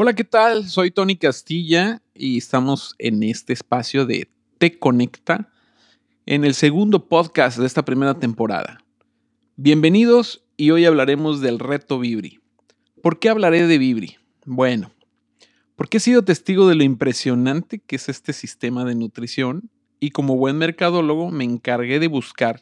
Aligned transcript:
Hola, 0.00 0.14
¿qué 0.14 0.22
tal? 0.22 0.68
Soy 0.68 0.92
Tony 0.92 1.16
Castilla 1.16 2.02
y 2.14 2.38
estamos 2.38 2.94
en 3.00 3.20
este 3.24 3.52
espacio 3.52 4.06
de 4.06 4.28
Te 4.58 4.78
Conecta 4.78 5.50
en 6.24 6.44
el 6.44 6.54
segundo 6.54 7.08
podcast 7.08 7.58
de 7.58 7.66
esta 7.66 7.84
primera 7.84 8.14
temporada. 8.14 8.78
Bienvenidos 9.56 10.44
y 10.56 10.70
hoy 10.70 10.84
hablaremos 10.84 11.40
del 11.40 11.58
reto 11.58 11.98
Vibri. 11.98 12.38
¿Por 13.02 13.18
qué 13.18 13.28
hablaré 13.28 13.66
de 13.66 13.76
Vibri? 13.76 14.18
Bueno, 14.46 14.92
porque 15.74 15.96
he 15.96 16.00
sido 16.00 16.22
testigo 16.22 16.68
de 16.68 16.76
lo 16.76 16.84
impresionante 16.84 17.80
que 17.80 17.96
es 17.96 18.08
este 18.08 18.32
sistema 18.32 18.84
de 18.84 18.94
nutrición 18.94 19.68
y 19.98 20.10
como 20.10 20.36
buen 20.36 20.58
mercadólogo 20.58 21.32
me 21.32 21.42
encargué 21.42 21.98
de 21.98 22.06
buscar 22.06 22.60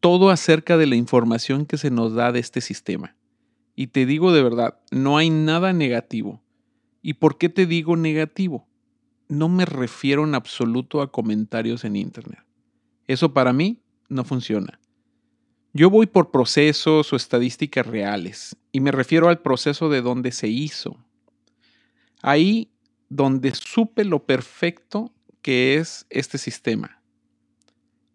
todo 0.00 0.30
acerca 0.30 0.78
de 0.78 0.86
la 0.86 0.96
información 0.96 1.66
que 1.66 1.76
se 1.76 1.90
nos 1.90 2.14
da 2.14 2.32
de 2.32 2.40
este 2.40 2.62
sistema. 2.62 3.14
Y 3.76 3.88
te 3.88 4.06
digo 4.06 4.32
de 4.32 4.42
verdad, 4.42 4.78
no 4.90 5.18
hay 5.18 5.28
nada 5.28 5.74
negativo 5.74 6.41
¿Y 7.02 7.14
por 7.14 7.36
qué 7.36 7.48
te 7.48 7.66
digo 7.66 7.96
negativo? 7.96 8.66
No 9.28 9.48
me 9.48 9.64
refiero 9.64 10.24
en 10.24 10.34
absoluto 10.34 11.02
a 11.02 11.10
comentarios 11.10 11.84
en 11.84 11.96
Internet. 11.96 12.44
Eso 13.06 13.34
para 13.34 13.52
mí 13.52 13.82
no 14.08 14.24
funciona. 14.24 14.78
Yo 15.74 15.90
voy 15.90 16.06
por 16.06 16.30
procesos 16.30 17.12
o 17.12 17.16
estadísticas 17.16 17.86
reales 17.86 18.56
y 18.70 18.80
me 18.80 18.92
refiero 18.92 19.28
al 19.28 19.40
proceso 19.40 19.88
de 19.88 20.02
donde 20.02 20.30
se 20.30 20.48
hizo. 20.48 20.96
Ahí 22.20 22.70
donde 23.08 23.52
supe 23.54 24.04
lo 24.04 24.24
perfecto 24.24 25.12
que 25.40 25.76
es 25.76 26.06
este 26.10 26.38
sistema 26.38 27.02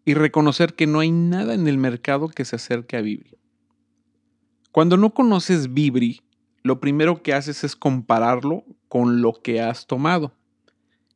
y 0.04 0.14
reconocer 0.14 0.74
que 0.74 0.86
no 0.86 1.00
hay 1.00 1.10
nada 1.10 1.52
en 1.52 1.68
el 1.68 1.76
mercado 1.76 2.28
que 2.28 2.44
se 2.44 2.56
acerque 2.56 2.96
a 2.96 3.02
Vibri. 3.02 3.36
Cuando 4.72 4.96
no 4.96 5.12
conoces 5.12 5.74
Vibri, 5.74 6.22
lo 6.62 6.80
primero 6.80 7.22
que 7.22 7.34
haces 7.34 7.64
es 7.64 7.76
compararlo 7.76 8.64
con 8.88 9.22
lo 9.22 9.34
que 9.34 9.60
has 9.60 9.86
tomado. 9.86 10.32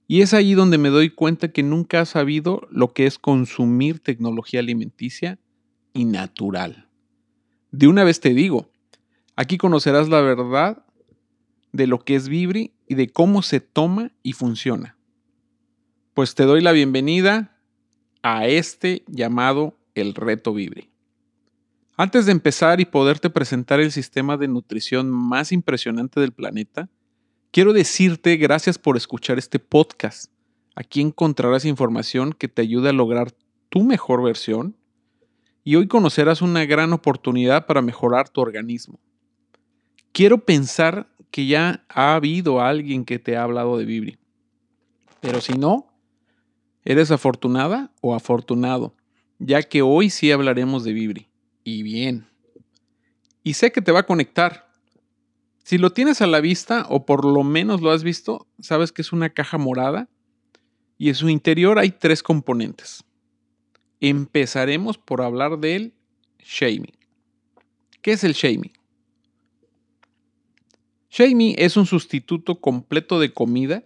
Y 0.07 0.21
es 0.21 0.35
ahí 0.35 0.55
donde 0.55 0.79
me 0.79 0.91
doy 0.91 1.11
cuenta 1.11 1.53
que 1.53 1.62
nunca 1.62 2.01
has 2.01 2.11
sabido 2.11 2.67
lo 2.71 2.93
que 2.93 3.07
es 3.07 3.19
consumir 3.19 4.01
tecnología 4.01 4.61
alimenticia 4.61 5.39
y 5.95 6.05
natural. 6.05 6.89
De 7.70 7.87
una 7.87 8.05
vez 8.05 8.20
te 8.20 8.35
digo, 8.35 8.70
aquí 9.37 9.57
conocerás 9.57 10.09
la 10.09 10.20
verdad 10.20 10.85
de 11.73 11.87
lo 11.87 12.05
que 12.05 12.15
es 12.15 12.29
Vibri 12.29 12.75
y 12.87 12.95
de 12.95 13.09
cómo 13.09 13.43
se 13.43 13.61
toma 13.61 14.13
y 14.23 14.35
funciona. 14.35 14.97
Pues 16.15 16.35
te 16.35 16.45
doy 16.45 16.61
la 16.61 16.73
bienvenida 16.73 17.57
a 18.23 18.47
este 18.47 19.05
llamado 19.07 19.79
el 19.95 20.15
reto 20.15 20.53
Vibri. 20.53 20.92
Antes 21.97 22.25
de 22.25 22.33
empezar 22.33 22.81
y 22.81 22.87
poderte 22.87 23.29
presentar 23.29 23.79
el 23.79 23.93
sistema 23.93 24.39
de 24.39 24.48
nutrición 24.48 25.11
más 25.11 25.53
impresionante 25.53 26.21
del 26.21 26.33
planeta, 26.33 26.89
quiero 27.51 27.75
decirte 27.75 28.37
gracias 28.39 28.79
por 28.79 28.97
escuchar 28.97 29.39
este 29.39 29.59
podcast. 29.59 30.33
Aquí 30.75 31.03
encontrarás 31.03 31.67
información 31.67 32.33
que 32.33 32.48
te 32.48 32.63
ayude 32.63 32.89
a 32.89 32.95
lograr 32.95 33.35
tu 33.69 33.83
mejor 33.83 34.23
versión 34.23 34.75
y 35.65 35.77
hoy 35.77 35.87
conocerás 35.87 36.41
una 36.41 36.65
gran 36.65 36.95
oportunidad 36.95 37.67
para 37.67 37.83
mejorar 37.83 38.31
tu 38.31 38.41
organismo. 38.41 38.98
Quiero 40.13 40.47
pensar 40.47 41.11
que 41.31 41.47
ya 41.47 41.85
ha 41.91 42.15
habido 42.15 42.63
alguien 42.63 43.05
que 43.05 43.19
te 43.19 43.37
ha 43.37 43.43
hablado 43.43 43.77
de 43.77 43.85
Vibri. 43.85 44.19
Pero 45.20 45.43
si 45.43 45.53
no, 45.53 45.93
eres 46.87 47.11
afortunada 47.11 47.93
o 48.01 48.15
afortunado, 48.15 48.95
ya 49.39 49.63
que 49.63 49.83
hoy 49.83 50.09
sí 50.09 50.33
hablaremos 50.33 50.85
de 50.85 50.95
Vibri 50.95 51.31
y 51.64 51.82
bien. 51.82 52.27
Y 53.42 53.55
sé 53.55 53.72
que 53.72 53.82
te 53.82 53.92
va 53.92 54.00
a 54.00 54.06
conectar. 54.06 54.70
Si 55.64 55.78
lo 55.78 55.90
tienes 55.90 56.20
a 56.20 56.27
la 56.27 56.40
vista 56.40 56.86
o 56.89 57.06
por 57.06 57.24
lo 57.24 57.45
menos 57.45 57.80
lo 57.80 57.90
has 57.90 58.02
visto, 58.02 58.46
sabes 58.61 58.92
que 58.92 59.02
es 59.02 59.12
una 59.12 59.30
caja 59.30 59.58
morada 59.58 60.08
y 60.98 61.08
en 61.08 61.14
su 61.14 61.28
interior 61.28 61.78
hay 61.78 61.90
tres 61.90 62.22
componentes. 62.22 63.05
Empezaremos 64.01 64.98
por 64.98 65.22
hablar 65.22 65.58
del 65.58 65.95
shaming. 66.40 66.95
¿Qué 68.01 68.12
es 68.12 68.24
el 68.24 68.33
shaming? 68.33 68.72
Shaming 71.11 71.55
es 71.58 71.77
un 71.77 71.86
sustituto 71.86 72.61
completo 72.61 73.20
de 73.20 73.33
comida, 73.33 73.84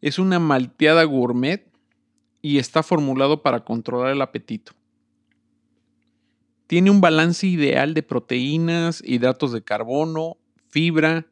es 0.00 0.18
una 0.18 0.38
malteada 0.38 1.02
gourmet 1.04 1.66
y 2.42 2.58
está 2.58 2.82
formulado 2.82 3.42
para 3.42 3.64
controlar 3.64 4.12
el 4.12 4.22
apetito. 4.22 4.72
Tiene 6.66 6.90
un 6.90 7.00
balance 7.00 7.46
ideal 7.46 7.94
de 7.94 8.02
proteínas, 8.02 9.02
hidratos 9.04 9.52
de 9.52 9.62
carbono, 9.62 10.36
fibra, 10.68 11.26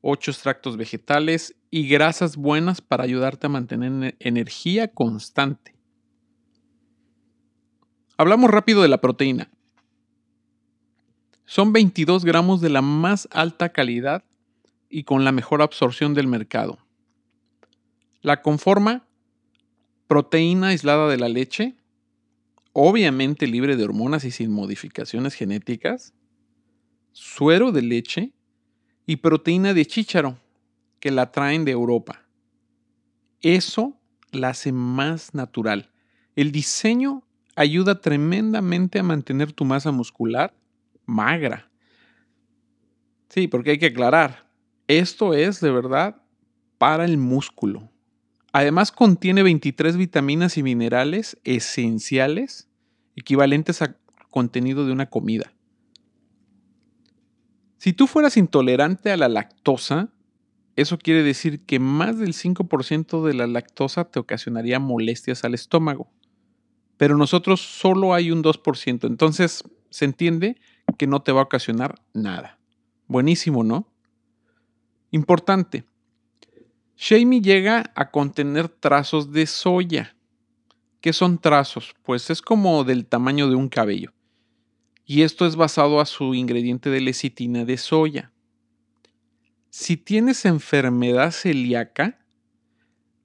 ocho 0.00 0.30
extractos 0.30 0.76
vegetales 0.76 1.54
y 1.70 1.86
grasas 1.86 2.36
buenas 2.36 2.80
para 2.80 3.04
ayudarte 3.04 3.46
a 3.46 3.50
mantener 3.50 4.16
energía 4.18 4.88
constante. 4.88 5.74
Hablamos 8.16 8.50
rápido 8.50 8.82
de 8.82 8.88
la 8.88 9.00
proteína. 9.00 9.50
Son 11.44 11.72
22 11.72 12.24
gramos 12.24 12.60
de 12.60 12.70
la 12.70 12.82
más 12.82 13.28
alta 13.32 13.70
calidad 13.70 14.24
y 14.88 15.04
con 15.04 15.24
la 15.24 15.32
mejor 15.32 15.62
absorción 15.62 16.14
del 16.14 16.26
mercado. 16.26 16.78
La 18.22 18.42
conforma 18.42 19.06
proteína 20.06 20.68
aislada 20.68 21.08
de 21.08 21.16
la 21.16 21.28
leche, 21.28 21.74
obviamente 22.72 23.46
libre 23.46 23.76
de 23.76 23.84
hormonas 23.84 24.24
y 24.24 24.30
sin 24.30 24.50
modificaciones 24.50 25.34
genéticas, 25.34 26.14
suero 27.12 27.72
de 27.72 27.82
leche 27.82 28.32
y 29.06 29.16
proteína 29.16 29.74
de 29.74 29.86
chícharo, 29.86 30.38
que 31.00 31.10
la 31.10 31.32
traen 31.32 31.64
de 31.64 31.72
Europa. 31.72 32.26
Eso 33.40 33.98
la 34.32 34.50
hace 34.50 34.72
más 34.72 35.34
natural. 35.34 35.90
El 36.36 36.52
diseño 36.52 37.24
ayuda 37.56 38.00
tremendamente 38.00 38.98
a 38.98 39.02
mantener 39.02 39.52
tu 39.52 39.64
masa 39.64 39.90
muscular 39.90 40.54
magra. 41.06 41.70
Sí, 43.28 43.48
porque 43.48 43.72
hay 43.72 43.78
que 43.78 43.86
aclarar, 43.86 44.50
esto 44.86 45.34
es 45.34 45.60
de 45.60 45.70
verdad 45.70 46.22
para 46.78 47.04
el 47.04 47.16
músculo. 47.16 47.89
Además 48.52 48.90
contiene 48.90 49.42
23 49.42 49.96
vitaminas 49.96 50.58
y 50.58 50.62
minerales 50.62 51.38
esenciales 51.44 52.68
equivalentes 53.14 53.82
a 53.82 53.96
contenido 54.30 54.86
de 54.86 54.92
una 54.92 55.06
comida. 55.10 55.52
Si 57.78 57.92
tú 57.92 58.06
fueras 58.06 58.36
intolerante 58.36 59.10
a 59.10 59.16
la 59.16 59.28
lactosa, 59.28 60.10
eso 60.76 60.98
quiere 60.98 61.22
decir 61.22 61.64
que 61.64 61.78
más 61.78 62.18
del 62.18 62.32
5% 62.34 63.24
de 63.24 63.34
la 63.34 63.46
lactosa 63.46 64.04
te 64.04 64.18
ocasionaría 64.18 64.78
molestias 64.78 65.44
al 65.44 65.54
estómago. 65.54 66.10
Pero 66.96 67.16
nosotros 67.16 67.60
solo 67.60 68.14
hay 68.14 68.30
un 68.30 68.42
2%, 68.42 69.06
entonces 69.06 69.64
se 69.88 70.04
entiende 70.04 70.60
que 70.98 71.06
no 71.06 71.22
te 71.22 71.32
va 71.32 71.40
a 71.40 71.44
ocasionar 71.44 72.02
nada. 72.12 72.58
Buenísimo, 73.06 73.64
¿no? 73.64 73.86
Importante, 75.10 75.84
Shamey 77.02 77.40
llega 77.40 77.90
a 77.94 78.10
contener 78.10 78.68
trazos 78.68 79.32
de 79.32 79.46
soya. 79.46 80.14
¿Qué 81.00 81.14
son 81.14 81.38
trazos? 81.38 81.94
Pues 82.02 82.28
es 82.28 82.42
como 82.42 82.84
del 82.84 83.06
tamaño 83.06 83.48
de 83.48 83.54
un 83.54 83.70
cabello. 83.70 84.12
Y 85.06 85.22
esto 85.22 85.46
es 85.46 85.56
basado 85.56 85.98
a 85.98 86.04
su 86.04 86.34
ingrediente 86.34 86.90
de 86.90 87.00
lecitina 87.00 87.64
de 87.64 87.78
soya. 87.78 88.32
Si 89.70 89.96
tienes 89.96 90.44
enfermedad 90.44 91.30
celíaca, 91.30 92.18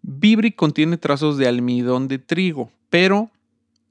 Vibri 0.02 0.54
contiene 0.54 0.96
trazos 0.96 1.38
de 1.38 1.50
almidón 1.50 2.08
de 2.08 2.18
trigo, 2.18 2.72
pero 2.90 3.30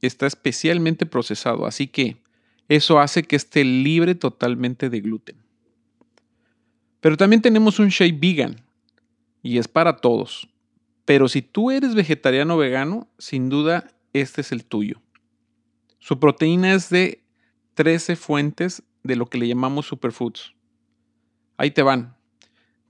está 0.00 0.26
especialmente 0.26 1.04
procesado, 1.04 1.66
así 1.66 1.88
que 1.88 2.16
eso 2.70 3.00
hace 3.00 3.22
que 3.22 3.36
esté 3.36 3.64
libre 3.64 4.14
totalmente 4.14 4.88
de 4.88 5.00
gluten. 5.02 5.36
Pero 7.02 7.18
también 7.18 7.42
tenemos 7.42 7.78
un 7.78 7.88
shake 7.88 8.18
vegan, 8.18 8.63
y 9.44 9.58
es 9.58 9.68
para 9.68 9.98
todos. 9.98 10.48
Pero 11.04 11.28
si 11.28 11.42
tú 11.42 11.70
eres 11.70 11.94
vegetariano 11.94 12.54
o 12.54 12.58
vegano, 12.58 13.08
sin 13.18 13.50
duda 13.50 13.92
este 14.14 14.40
es 14.40 14.50
el 14.50 14.64
tuyo. 14.64 15.02
Su 15.98 16.18
proteína 16.18 16.72
es 16.72 16.88
de 16.88 17.22
13 17.74 18.16
fuentes 18.16 18.82
de 19.02 19.16
lo 19.16 19.26
que 19.26 19.38
le 19.38 19.46
llamamos 19.46 19.86
superfoods. 19.86 20.54
Ahí 21.58 21.70
te 21.70 21.82
van. 21.82 22.16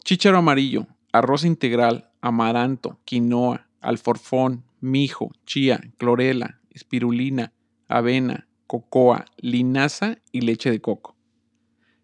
Chícharo 0.04 0.38
amarillo, 0.38 0.86
arroz 1.12 1.44
integral, 1.44 2.10
amaranto, 2.20 3.00
quinoa, 3.04 3.66
alforfón, 3.80 4.64
mijo, 4.80 5.32
chía, 5.46 5.80
clorela, 5.98 6.60
espirulina, 6.70 7.52
avena, 7.88 8.46
cocoa, 8.68 9.24
linaza 9.38 10.18
y 10.30 10.42
leche 10.42 10.70
de 10.70 10.80
coco. 10.80 11.16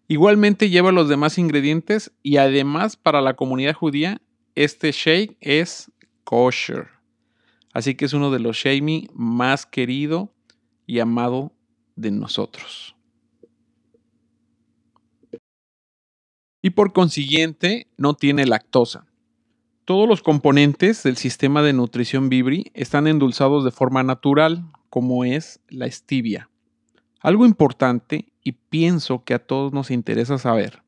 Igualmente 0.09 0.69
lleva 0.69 0.91
los 0.91 1.07
demás 1.07 1.37
ingredientes 1.37 2.11
y 2.21 2.35
además 2.35 2.97
para 2.97 3.21
la 3.21 3.35
comunidad 3.35 3.75
judía 3.75 4.21
este 4.55 4.91
shake 4.91 5.37
es 5.41 5.91
kosher. 6.23 6.87
Así 7.73 7.95
que 7.95 8.05
es 8.05 8.13
uno 8.13 8.31
de 8.31 8.39
los 8.39 8.57
shamey 8.57 9.09
más 9.13 9.65
querido 9.65 10.33
y 10.85 10.99
amado 10.99 11.53
de 11.95 12.11
nosotros. 12.11 12.95
y 16.61 16.71
por 16.71 16.93
consiguiente 16.93 17.87
no 17.97 18.13
tiene 18.13 18.45
lactosa. 18.45 19.05
Todos 19.85 20.07
los 20.07 20.21
componentes 20.21 21.03
del 21.03 21.17
sistema 21.17 21.61
de 21.61 21.73
nutrición 21.73 22.29
Vibri 22.29 22.71
están 22.73 23.07
endulzados 23.07 23.65
de 23.65 23.71
forma 23.71 24.03
natural, 24.03 24.65
como 24.89 25.25
es 25.25 25.59
la 25.69 25.89
stevia. 25.89 26.49
Algo 27.19 27.45
importante 27.45 28.31
y 28.43 28.53
pienso 28.53 29.23
que 29.23 29.33
a 29.33 29.39
todos 29.39 29.73
nos 29.73 29.91
interesa 29.91 30.37
saber. 30.37 30.83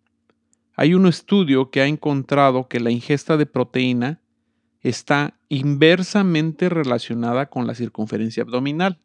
Hay 0.75 0.93
un 0.93 1.05
estudio 1.05 1.69
que 1.69 1.81
ha 1.81 1.87
encontrado 1.87 2.67
que 2.67 2.79
la 2.79 2.91
ingesta 2.91 3.37
de 3.37 3.45
proteína 3.45 4.19
está 4.81 5.37
inversamente 5.49 6.67
relacionada 6.67 7.45
con 7.45 7.67
la 7.67 7.75
circunferencia 7.75 8.43
abdominal, 8.43 8.99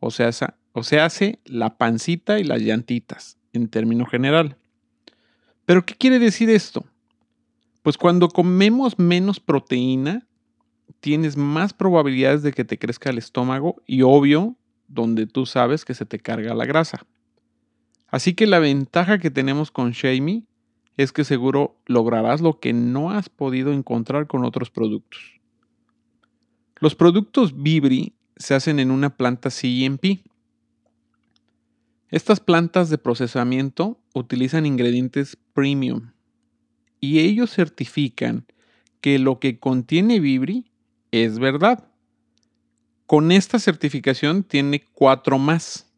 o 0.00 0.10
sea, 0.10 0.32
se 0.32 1.00
hace 1.00 1.40
la 1.44 1.78
pancita 1.78 2.38
y 2.38 2.44
las 2.44 2.60
llantitas, 2.60 3.38
en 3.52 3.68
término 3.68 4.06
general. 4.06 4.56
¿Pero 5.64 5.84
qué 5.84 5.94
quiere 5.94 6.18
decir 6.18 6.50
esto? 6.50 6.84
Pues 7.82 7.96
cuando 7.98 8.28
comemos 8.28 8.98
menos 8.98 9.38
proteína, 9.38 10.26
tienes 11.00 11.36
más 11.36 11.72
probabilidades 11.72 12.42
de 12.42 12.52
que 12.52 12.64
te 12.64 12.78
crezca 12.78 13.10
el 13.10 13.18
estómago 13.18 13.82
y 13.86 14.02
obvio, 14.02 14.56
donde 14.88 15.26
tú 15.26 15.46
sabes 15.46 15.84
que 15.84 15.94
se 15.94 16.06
te 16.06 16.18
carga 16.18 16.54
la 16.54 16.64
grasa. 16.64 17.06
Así 18.08 18.34
que 18.34 18.46
la 18.46 18.60
ventaja 18.60 19.18
que 19.18 19.30
tenemos 19.30 19.70
con 19.70 19.92
Shamey 19.92 20.46
es 20.96 21.12
que 21.12 21.24
seguro 21.24 21.76
lograrás 21.86 22.40
lo 22.40 22.58
que 22.58 22.72
no 22.72 23.10
has 23.10 23.28
podido 23.28 23.72
encontrar 23.72 24.26
con 24.26 24.44
otros 24.44 24.70
productos. 24.70 25.40
Los 26.78 26.94
productos 26.94 27.62
Vibri 27.62 28.14
se 28.36 28.54
hacen 28.54 28.78
en 28.78 28.90
una 28.90 29.16
planta 29.16 29.50
CMP. 29.50 30.24
Estas 32.08 32.40
plantas 32.40 32.88
de 32.88 32.98
procesamiento 32.98 33.98
utilizan 34.14 34.66
ingredientes 34.66 35.36
premium 35.52 36.12
y 37.00 37.20
ellos 37.20 37.50
certifican 37.50 38.46
que 39.00 39.18
lo 39.18 39.38
que 39.38 39.58
contiene 39.58 40.20
Vibri 40.20 40.70
es 41.10 41.38
verdad. 41.38 41.88
Con 43.06 43.32
esta 43.32 43.58
certificación 43.58 44.42
tiene 44.42 44.84
cuatro 44.92 45.38
más. 45.38 45.92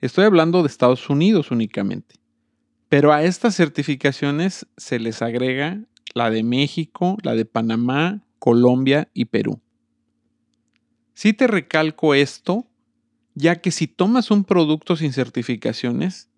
Estoy 0.00 0.24
hablando 0.24 0.62
de 0.62 0.68
Estados 0.68 1.08
Unidos 1.08 1.50
únicamente. 1.50 2.21
Pero 2.92 3.10
a 3.14 3.22
estas 3.22 3.56
certificaciones 3.56 4.66
se 4.76 4.98
les 4.98 5.22
agrega 5.22 5.80
la 6.12 6.28
de 6.28 6.42
México, 6.42 7.16
la 7.22 7.34
de 7.34 7.46
Panamá, 7.46 8.20
Colombia 8.38 9.08
y 9.14 9.24
Perú. 9.24 9.62
Si 11.14 11.32
te 11.32 11.46
recalco 11.46 12.12
esto, 12.12 12.66
ya 13.34 13.62
que 13.62 13.70
si 13.70 13.86
tomas 13.86 14.30
un 14.30 14.44
producto 14.44 14.94
sin 14.94 15.14
certificaciones, 15.14 16.28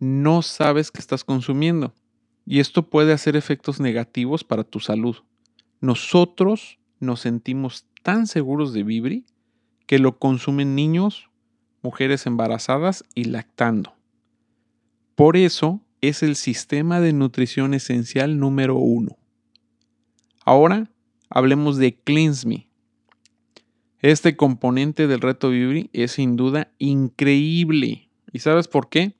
no 0.00 0.42
sabes 0.42 0.90
qué 0.90 0.98
estás 0.98 1.22
consumiendo 1.22 1.94
y 2.44 2.58
esto 2.58 2.90
puede 2.90 3.12
hacer 3.12 3.36
efectos 3.36 3.78
negativos 3.78 4.42
para 4.42 4.64
tu 4.64 4.80
salud. 4.80 5.18
Nosotros 5.80 6.80
nos 6.98 7.20
sentimos 7.20 7.86
tan 8.02 8.26
seguros 8.26 8.72
de 8.72 8.82
Vibri 8.82 9.26
que 9.86 10.00
lo 10.00 10.18
consumen 10.18 10.74
niños, 10.74 11.30
mujeres 11.82 12.26
embarazadas 12.26 13.04
y 13.14 13.26
lactando. 13.26 13.94
Por 15.14 15.36
eso 15.36 15.80
es 16.00 16.22
el 16.22 16.36
sistema 16.36 17.00
de 17.00 17.12
nutrición 17.12 17.74
esencial 17.74 18.38
número 18.38 18.76
uno. 18.76 19.16
Ahora 20.44 20.90
hablemos 21.28 21.76
de 21.76 21.94
Cleanse 21.94 22.46
Me. 22.48 22.68
Este 24.00 24.36
componente 24.36 25.06
del 25.06 25.20
reto 25.20 25.50
Vibri 25.50 25.90
es 25.92 26.12
sin 26.12 26.36
duda 26.36 26.72
increíble. 26.78 28.08
¿Y 28.32 28.38
sabes 28.38 28.66
por 28.66 28.88
qué? 28.88 29.14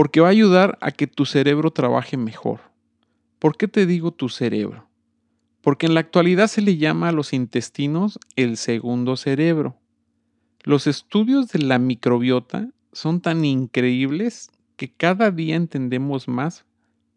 porque 0.00 0.22
va 0.22 0.28
a 0.28 0.30
ayudar 0.30 0.78
a 0.80 0.92
que 0.92 1.06
tu 1.06 1.26
cerebro 1.26 1.72
trabaje 1.72 2.16
mejor. 2.16 2.60
¿Por 3.38 3.56
qué 3.58 3.68
te 3.68 3.84
digo 3.84 4.12
tu 4.12 4.30
cerebro? 4.30 4.88
Porque 5.60 5.84
en 5.84 5.92
la 5.92 6.00
actualidad 6.00 6.46
se 6.46 6.62
le 6.62 6.78
llama 6.78 7.08
a 7.08 7.12
los 7.12 7.34
intestinos 7.34 8.18
el 8.34 8.56
segundo 8.56 9.18
cerebro. 9.18 9.76
Los 10.62 10.86
estudios 10.86 11.48
de 11.48 11.58
la 11.58 11.78
microbiota 11.78 12.70
son 12.92 13.20
tan 13.20 13.44
increíbles 13.44 14.50
que 14.80 14.90
cada 14.90 15.30
día 15.30 15.56
entendemos 15.56 16.26
más 16.26 16.64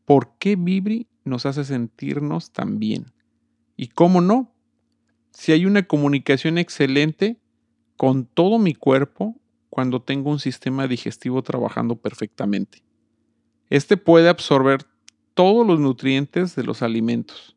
por 0.03 0.33
qué 0.37 0.57
Vibri 0.57 1.07
nos 1.23 1.45
hace 1.45 1.63
sentirnos 1.63 2.51
tan 2.51 2.77
bien. 2.77 3.13
Y 3.77 3.87
cómo 3.87 4.19
no, 4.19 4.51
si 5.31 5.53
hay 5.53 5.65
una 5.65 5.83
comunicación 5.83 6.57
excelente 6.57 7.37
con 7.95 8.25
todo 8.25 8.59
mi 8.59 8.75
cuerpo 8.75 9.39
cuando 9.69 10.01
tengo 10.01 10.29
un 10.29 10.39
sistema 10.39 10.89
digestivo 10.89 11.41
trabajando 11.41 11.95
perfectamente. 11.95 12.83
Este 13.69 13.95
puede 13.95 14.27
absorber 14.27 14.83
todos 15.33 15.65
los 15.65 15.79
nutrientes 15.79 16.57
de 16.57 16.65
los 16.65 16.81
alimentos. 16.81 17.55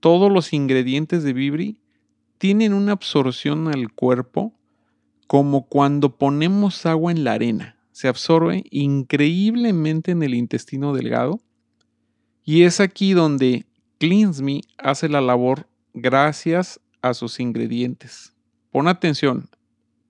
Todos 0.00 0.30
los 0.30 0.52
ingredientes 0.52 1.22
de 1.22 1.32
Vibri 1.32 1.78
tienen 2.36 2.74
una 2.74 2.92
absorción 2.92 3.68
al 3.68 3.90
cuerpo 3.90 4.52
como 5.26 5.66
cuando 5.66 6.18
ponemos 6.18 6.84
agua 6.84 7.10
en 7.10 7.24
la 7.24 7.32
arena. 7.32 7.79
Se 8.00 8.08
absorbe 8.08 8.64
increíblemente 8.70 10.12
en 10.12 10.22
el 10.22 10.32
intestino 10.32 10.94
delgado 10.94 11.38
y 12.42 12.62
es 12.62 12.80
aquí 12.80 13.12
donde 13.12 13.66
Cleanse 13.98 14.42
Me 14.42 14.62
hace 14.78 15.10
la 15.10 15.20
labor 15.20 15.66
gracias 15.92 16.80
a 17.02 17.12
sus 17.12 17.40
ingredientes. 17.40 18.32
Pon 18.70 18.88
atención, 18.88 19.50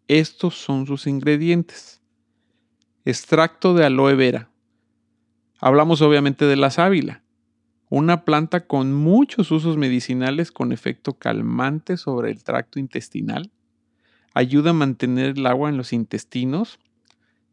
estos 0.07 0.55
son 0.55 0.87
sus 0.87 1.09
ingredientes. 1.09 2.01
Extracto 3.05 3.75
de 3.75 3.85
aloe 3.85 4.15
vera. 4.15 4.49
Hablamos 5.59 6.01
obviamente 6.01 6.45
de 6.45 6.55
la 6.55 6.71
sábila, 6.71 7.25
una 7.89 8.25
planta 8.25 8.69
con 8.69 8.95
muchos 8.95 9.51
usos 9.51 9.77
medicinales 9.77 10.53
con 10.53 10.71
efecto 10.71 11.15
calmante 11.15 11.97
sobre 11.97 12.31
el 12.31 12.45
tracto 12.45 12.79
intestinal. 12.79 13.51
Ayuda 14.33 14.71
a 14.71 14.75
mantener 14.75 15.37
el 15.37 15.45
agua 15.45 15.71
en 15.71 15.77
los 15.77 15.93
intestinos 15.93 16.79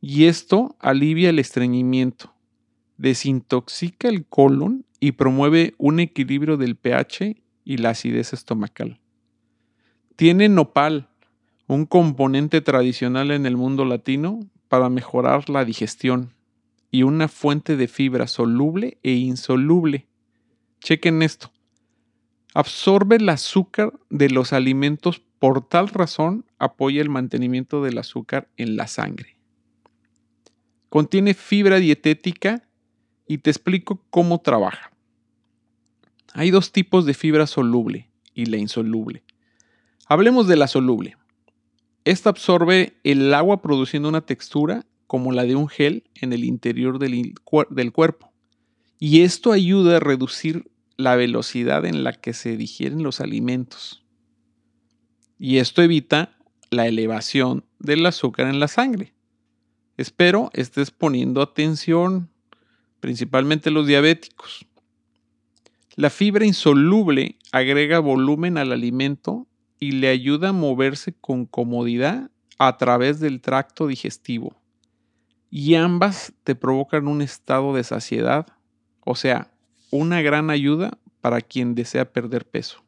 y 0.01 0.25
esto 0.25 0.75
alivia 0.79 1.29
el 1.29 1.39
estreñimiento, 1.39 2.33
desintoxica 2.97 4.07
el 4.09 4.25
colon 4.25 4.85
y 4.99 5.13
promueve 5.13 5.73
un 5.77 5.99
equilibrio 5.99 6.57
del 6.57 6.75
pH 6.75 7.35
y 7.63 7.77
la 7.77 7.89
acidez 7.89 8.33
estomacal. 8.33 8.99
Tiene 10.15 10.49
nopal, 10.49 11.09
un 11.67 11.85
componente 11.85 12.61
tradicional 12.61 13.31
en 13.31 13.45
el 13.45 13.57
mundo 13.57 13.85
latino 13.85 14.39
para 14.67 14.89
mejorar 14.89 15.49
la 15.49 15.65
digestión 15.65 16.33
y 16.91 17.03
una 17.03 17.27
fuente 17.27 17.75
de 17.75 17.87
fibra 17.87 18.27
soluble 18.27 18.97
e 19.03 19.13
insoluble. 19.13 20.07
Chequen 20.79 21.21
esto. 21.21 21.51
Absorbe 22.53 23.17
el 23.17 23.29
azúcar 23.29 23.93
de 24.09 24.29
los 24.29 24.53
alimentos, 24.53 25.21
por 25.39 25.67
tal 25.67 25.89
razón 25.89 26.45
apoya 26.57 27.01
el 27.01 27.09
mantenimiento 27.09 27.83
del 27.83 27.97
azúcar 27.97 28.49
en 28.57 28.77
la 28.77 28.87
sangre. 28.87 29.36
Contiene 30.89 31.33
fibra 31.33 31.77
dietética 31.77 32.67
y 33.27 33.39
te 33.39 33.49
explico 33.49 34.01
cómo 34.09 34.39
trabaja. 34.39 34.91
Hay 36.33 36.51
dos 36.51 36.71
tipos 36.71 37.05
de 37.05 37.13
fibra 37.13 37.47
soluble 37.47 38.09
y 38.33 38.45
la 38.45 38.57
insoluble. 38.57 39.23
Hablemos 40.07 40.47
de 40.47 40.55
la 40.55 40.67
soluble. 40.67 41.17
Esta 42.05 42.29
absorbe 42.29 42.93
el 43.03 43.33
agua 43.33 43.61
produciendo 43.61 44.07
una 44.07 44.21
textura 44.21 44.85
como 45.07 45.31
la 45.31 45.43
de 45.43 45.55
un 45.55 45.67
gel 45.67 46.03
en 46.15 46.31
el 46.31 46.43
interior 46.43 46.99
del, 46.99 47.33
cuerpo. 47.43 48.31
Y 48.99 49.21
esto 49.21 49.51
ayuda 49.51 49.97
a 49.97 49.99
reducir 49.99 50.69
la 50.95 51.15
velocidad 51.15 51.85
en 51.85 52.03
la 52.03 52.13
que 52.13 52.33
se 52.33 52.55
digieren 52.55 53.03
los 53.03 53.19
alimentos. 53.19 54.03
Y 55.39 55.57
esto 55.57 55.81
evita 55.81 56.37
la 56.69 56.87
elevación 56.87 57.65
del 57.79 58.05
azúcar 58.05 58.47
en 58.47 58.59
la 58.59 58.67
sangre. 58.67 59.13
Espero 59.97 60.51
estés 60.53 60.91
poniendo 60.91 61.41
atención, 61.41 62.29
principalmente 62.99 63.71
los 63.71 63.87
diabéticos. 63.87 64.67
La 65.95 66.11
fibra 66.11 66.45
insoluble 66.45 67.35
agrega 67.51 67.97
volumen 67.97 68.59
al 68.59 68.71
alimento 68.71 69.47
y 69.79 69.93
le 69.93 70.09
ayuda 70.09 70.49
a 70.49 70.53
moverse 70.53 71.13
con 71.13 71.47
comodidad 71.47 72.29
a 72.59 72.77
través 72.77 73.19
del 73.19 73.41
tracto 73.41 73.87
digestivo. 73.87 74.55
Y 75.49 75.73
ambas 75.73 76.33
te 76.43 76.53
provocan 76.53 77.07
un 77.07 77.23
estado 77.23 77.73
de 77.73 77.83
saciedad, 77.83 78.45
o 79.03 79.15
sea, 79.15 79.51
una 79.89 80.21
gran 80.21 80.51
ayuda 80.51 80.99
para 81.21 81.41
quien 81.41 81.73
desea 81.73 82.11
perder 82.11 82.45
peso. 82.45 82.83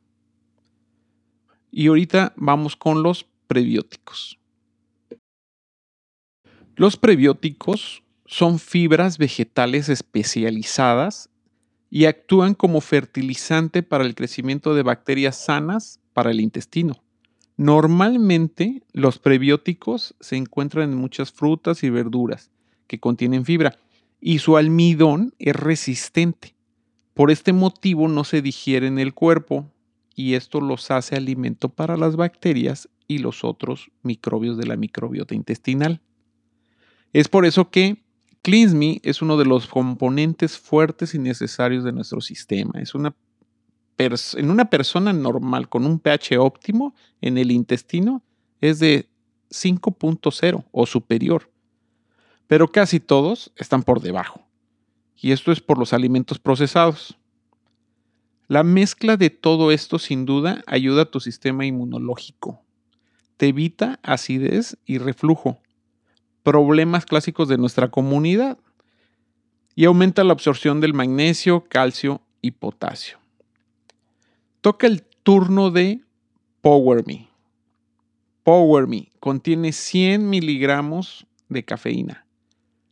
Y 1.71 1.87
ahorita 1.87 2.33
vamos 2.35 2.75
con 2.75 3.01
los 3.01 3.25
prebióticos. 3.47 4.38
Los 6.79 6.95
prebióticos 6.95 8.03
son 8.25 8.57
fibras 8.57 9.17
vegetales 9.17 9.89
especializadas 9.89 11.29
y 11.89 12.05
actúan 12.05 12.53
como 12.53 12.79
fertilizante 12.79 13.83
para 13.83 14.05
el 14.05 14.15
crecimiento 14.15 14.73
de 14.73 14.83
bacterias 14.83 15.35
sanas 15.35 15.99
para 16.13 16.31
el 16.31 16.39
intestino. 16.39 16.95
Normalmente 17.57 18.81
los 18.93 19.19
prebióticos 19.19 20.15
se 20.21 20.37
encuentran 20.37 20.91
en 20.91 20.95
muchas 20.95 21.33
frutas 21.33 21.83
y 21.83 21.89
verduras 21.89 22.49
que 22.87 22.97
contienen 22.97 23.43
fibra 23.43 23.77
y 24.21 24.39
su 24.39 24.55
almidón 24.55 25.33
es 25.37 25.57
resistente. 25.57 26.55
Por 27.13 27.29
este 27.29 27.51
motivo 27.51 28.07
no 28.07 28.23
se 28.23 28.41
digiere 28.41 28.87
en 28.87 28.99
el 28.99 29.13
cuerpo 29.13 29.69
y 30.15 30.35
esto 30.35 30.61
los 30.61 30.89
hace 30.91 31.17
alimento 31.17 31.67
para 31.67 31.97
las 31.97 32.15
bacterias 32.15 32.87
y 33.05 33.17
los 33.17 33.43
otros 33.43 33.91
microbios 34.01 34.57
de 34.57 34.65
la 34.65 34.77
microbiota 34.77 35.35
intestinal. 35.35 35.99
Es 37.13 37.27
por 37.27 37.45
eso 37.45 37.69
que 37.69 38.03
CleanSme 38.41 39.01
es 39.03 39.21
uno 39.21 39.37
de 39.37 39.45
los 39.45 39.67
componentes 39.67 40.57
fuertes 40.57 41.13
y 41.13 41.19
necesarios 41.19 41.83
de 41.83 41.91
nuestro 41.91 42.21
sistema. 42.21 42.79
Es 42.79 42.95
una 42.95 43.15
en 43.99 44.49
una 44.49 44.69
persona 44.69 45.11
normal 45.11 45.67
con 45.67 45.85
un 45.85 45.99
pH 45.99 46.37
óptimo 46.37 46.95
en 47.19 47.37
el 47.37 47.51
intestino 47.51 48.23
es 48.61 48.79
de 48.79 49.09
5.0 49.49 50.65
o 50.71 50.85
superior, 50.85 51.51
pero 52.47 52.69
casi 52.69 52.99
todos 52.99 53.51
están 53.57 53.83
por 53.83 54.01
debajo. 54.01 54.45
Y 55.17 55.31
esto 55.33 55.51
es 55.51 55.59
por 55.59 55.77
los 55.77 55.91
alimentos 55.91 56.39
procesados. 56.39 57.17
La 58.47 58.63
mezcla 58.63 59.17
de 59.17 59.29
todo 59.29 59.71
esto 59.71 59.99
sin 59.99 60.25
duda 60.25 60.63
ayuda 60.65 61.03
a 61.03 61.11
tu 61.11 61.19
sistema 61.19 61.65
inmunológico. 61.65 62.61
Te 63.35 63.47
evita 63.47 63.99
acidez 64.01 64.77
y 64.85 64.97
reflujo, 64.97 65.59
problemas 66.43 67.05
clásicos 67.05 67.47
de 67.47 67.57
nuestra 67.57 67.89
comunidad, 67.89 68.57
y 69.75 69.85
aumenta 69.85 70.25
la 70.25 70.33
absorción 70.33 70.81
del 70.81 70.93
magnesio, 70.93 71.63
calcio 71.69 72.21
y 72.41 72.51
potasio. 72.51 73.17
Toca 74.59 74.87
el 74.87 75.03
turno 75.23 75.71
de 75.71 76.01
Power 76.61 77.05
Me. 77.07 77.29
Power 78.43 78.87
Me 78.87 79.09
contiene 79.21 79.71
100 79.71 80.29
miligramos 80.29 81.25
de 81.47 81.63
cafeína, 81.63 82.25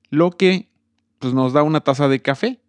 lo 0.09 0.31
que 0.31 0.69
pues, 1.19 1.33
nos 1.33 1.51
da 1.51 1.63
una 1.63 1.81
taza 1.81 2.07
de 2.07 2.21
café, 2.21 2.61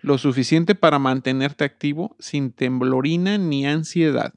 lo 0.00 0.16
suficiente 0.16 0.74
para 0.74 0.98
mantenerte 0.98 1.64
activo 1.64 2.16
sin 2.18 2.52
temblorina 2.52 3.36
ni 3.36 3.66
ansiedad. 3.66 4.32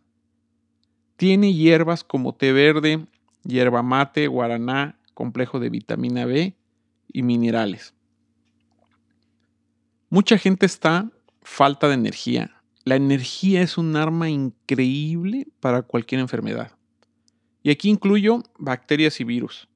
Tiene 1.16 1.54
hierbas 1.54 2.04
como 2.04 2.34
té 2.34 2.52
verde, 2.52 3.06
hierba 3.44 3.82
mate, 3.82 4.28
guaraná, 4.28 5.00
complejo 5.22 5.60
de 5.60 5.70
vitamina 5.70 6.26
B 6.26 6.56
y 7.14 7.22
minerales. 7.22 7.94
Mucha 10.10 10.40
gente 10.40 10.66
está 10.66 11.12
falta 11.44 11.88
de 11.88 11.94
energía, 11.94 12.60
la 12.86 12.96
energía 12.96 13.62
es 13.62 13.78
un 13.78 13.96
arma 13.96 14.32
increíble 14.32 15.48
para 15.60 15.84
cualquier 15.84 16.22
enfermedad. 16.22 16.72
Y 17.62 17.70
aquí 17.70 17.88
incluyo 17.88 18.42
bacterias 18.58 19.22
y 19.22 19.24
virus. 19.24 19.68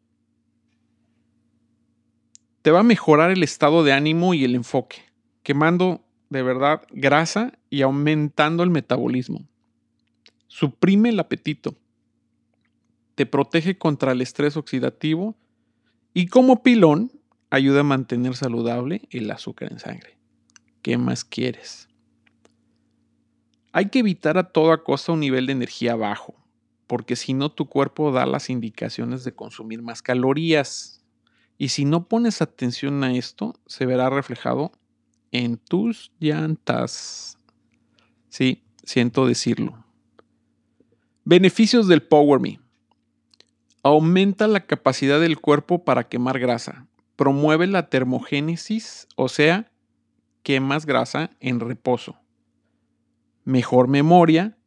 Te 2.63 2.71
va 2.71 2.79
a 2.79 2.83
mejorar 2.83 3.29
el 3.29 3.43
estado 3.43 3.83
de 3.83 3.93
ánimo 3.93 4.33
y 4.33 4.45
el 4.45 4.55
enfoque, 4.55 5.03
quemando 5.43 6.03
de 6.31 6.41
verdad 6.41 6.81
grasa 6.89 7.53
y 7.69 7.83
aumentando 7.83 8.63
el 8.63 8.71
metabolismo. 8.71 9.47
Suprime 10.47 11.09
el 11.09 11.19
apetito. 11.19 11.75
Te 13.15 13.25
protege 13.25 13.77
contra 13.77 14.11
el 14.11 14.21
estrés 14.21 14.57
oxidativo 14.57 15.35
y 16.13 16.27
como 16.27 16.63
pilón 16.63 17.11
ayuda 17.49 17.81
a 17.81 17.83
mantener 17.83 18.35
saludable 18.35 19.07
el 19.09 19.31
azúcar 19.31 19.71
en 19.71 19.79
sangre. 19.79 20.17
¿Qué 20.81 20.97
más 20.97 21.23
quieres? 21.23 21.87
Hay 23.71 23.89
que 23.89 23.99
evitar 23.99 24.37
a 24.37 24.51
toda 24.51 24.83
costa 24.83 25.11
un 25.11 25.19
nivel 25.19 25.47
de 25.47 25.53
energía 25.53 25.95
bajo, 25.95 26.35
porque 26.87 27.15
si 27.15 27.33
no 27.33 27.51
tu 27.51 27.67
cuerpo 27.67 28.11
da 28.11 28.25
las 28.25 28.49
indicaciones 28.49 29.23
de 29.23 29.33
consumir 29.33 29.81
más 29.81 30.01
calorías. 30.01 31.03
Y 31.57 31.69
si 31.69 31.85
no 31.85 32.07
pones 32.07 32.41
atención 32.41 33.03
a 33.03 33.13
esto, 33.15 33.55
se 33.65 33.85
verá 33.85 34.09
reflejado 34.09 34.71
en 35.31 35.57
tus 35.57 36.11
llantas. 36.19 37.37
Sí, 38.29 38.63
siento 38.83 39.25
decirlo. 39.25 39.83
Beneficios 41.23 41.87
del 41.87 42.03
Power 42.03 42.39
Me. 42.39 42.59
Aumenta 43.85 44.47
la 44.47 44.65
capacidad 44.65 45.19
del 45.19 45.39
cuerpo 45.39 45.83
para 45.83 46.07
quemar 46.07 46.39
grasa. 46.39 46.87
Promueve 47.15 47.67
la 47.67 47.87
termogénesis, 47.89 49.07
o 49.15 49.29
sea, 49.29 49.71
quemas 50.43 50.85
grasa 50.85 51.29
en 51.39 51.59
reposo 51.59 52.17
mejor 53.45 53.87
memoria, 53.87 54.57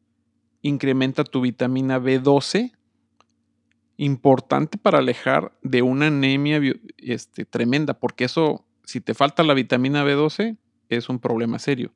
incrementa 0.63 1.25
tu 1.25 1.43
vitamina 1.43 2.01
B12, 2.01 2.73
importante 3.99 4.79
para 4.79 4.99
alejar 4.99 5.53
de 5.63 5.83
una 5.83 6.07
anemia 6.07 6.61
este, 6.97 7.45
tremenda, 7.45 7.95
porque 7.95 8.25
eso, 8.25 8.65
si 8.85 9.01
te 9.01 9.13
falta 9.13 9.43
la 9.43 9.55
vitamina 9.55 10.05
B12, 10.05 10.57
es 10.89 11.09
un 11.09 11.19
problema 11.19 11.59
serio. 11.59 11.93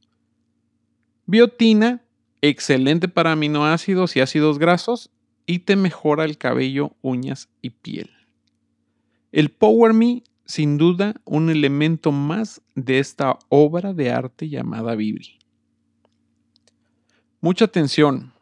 Biotina, 1.24 2.02
excelente 2.42 3.06
para 3.06 3.32
aminoácidos 3.32 4.16
y 4.16 4.20
ácidos 4.20 4.58
grasos 4.58 5.10
y 5.46 5.60
te 5.60 5.76
mejora 5.76 6.24
el 6.24 6.38
cabello, 6.38 6.96
uñas 7.02 7.48
y 7.60 7.70
piel. 7.70 8.10
El 9.32 9.50
Power 9.50 9.92
Me, 9.92 10.22
sin 10.44 10.78
duda, 10.78 11.14
un 11.24 11.50
elemento 11.50 12.12
más 12.12 12.60
de 12.74 12.98
esta 12.98 13.38
obra 13.48 13.92
de 13.92 14.10
arte 14.10 14.48
llamada 14.48 14.94
Vibri. 14.94 15.38
Mucha 17.40 17.64
atención. 17.64 18.32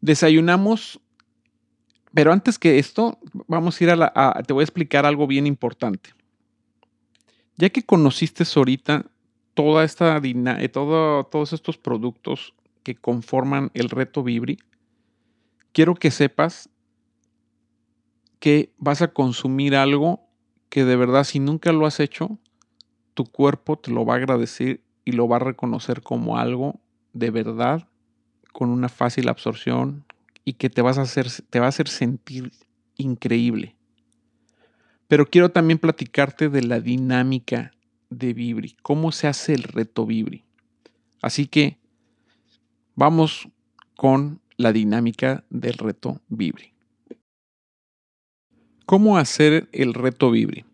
Desayunamos, 0.00 1.00
pero 2.12 2.32
antes 2.32 2.58
que 2.58 2.78
esto, 2.78 3.18
vamos 3.46 3.80
a 3.80 3.84
ir 3.84 3.90
a 3.90 3.96
la... 3.96 4.42
te 4.46 4.52
voy 4.52 4.62
a 4.62 4.64
explicar 4.64 5.06
algo 5.06 5.26
bien 5.26 5.46
importante. 5.46 6.10
Ya 7.56 7.70
que 7.70 7.82
conociste 7.82 8.44
ahorita 8.54 9.06
toda 9.54 9.82
esta 9.82 10.20
eh, 10.22 10.68
todo, 10.68 11.24
todos 11.24 11.52
estos 11.52 11.78
productos 11.78 12.54
que 12.84 12.94
conforman 12.94 13.70
el 13.74 13.90
reto 13.90 14.22
Vibri, 14.22 14.58
quiero 15.78 15.94
que 15.94 16.10
sepas 16.10 16.68
que 18.40 18.72
vas 18.78 19.00
a 19.00 19.12
consumir 19.12 19.76
algo 19.76 20.28
que 20.70 20.84
de 20.84 20.96
verdad 20.96 21.22
si 21.22 21.38
nunca 21.38 21.70
lo 21.70 21.86
has 21.86 22.00
hecho, 22.00 22.36
tu 23.14 23.26
cuerpo 23.26 23.78
te 23.78 23.92
lo 23.92 24.04
va 24.04 24.14
a 24.14 24.16
agradecer 24.16 24.80
y 25.04 25.12
lo 25.12 25.28
va 25.28 25.36
a 25.36 25.38
reconocer 25.38 26.02
como 26.02 26.36
algo 26.36 26.80
de 27.12 27.30
verdad 27.30 27.86
con 28.52 28.70
una 28.70 28.88
fácil 28.88 29.28
absorción 29.28 30.04
y 30.44 30.54
que 30.54 30.68
te, 30.68 30.82
vas 30.82 30.98
a 30.98 31.02
hacer, 31.02 31.28
te 31.48 31.60
va 31.60 31.66
a 31.66 31.68
hacer 31.68 31.86
sentir 31.86 32.50
increíble. 32.96 33.76
Pero 35.06 35.26
quiero 35.26 35.50
también 35.50 35.78
platicarte 35.78 36.48
de 36.48 36.64
la 36.64 36.80
dinámica 36.80 37.70
de 38.10 38.34
Vibri, 38.34 38.76
cómo 38.82 39.12
se 39.12 39.28
hace 39.28 39.54
el 39.54 39.62
reto 39.62 40.06
Vibri. 40.06 40.42
Así 41.22 41.46
que 41.46 41.78
vamos 42.96 43.48
con 43.94 44.40
la 44.58 44.72
dinámica 44.72 45.44
del 45.50 45.74
reto 45.74 46.20
Vibri. 46.28 46.74
¿Cómo 48.84 49.16
hacer 49.16 49.68
el 49.72 49.94
reto 49.94 50.32
Vibri? 50.32 50.64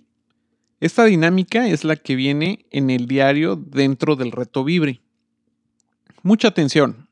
Esta 0.80 1.04
dinámica 1.04 1.68
es 1.68 1.84
la 1.84 1.96
que 1.96 2.16
viene 2.16 2.64
en 2.70 2.88
el 2.88 3.06
diario 3.06 3.56
dentro 3.56 4.16
del 4.16 4.32
reto 4.32 4.64
Vibri. 4.64 5.02
Mucha 6.22 6.48
atención. 6.48 7.08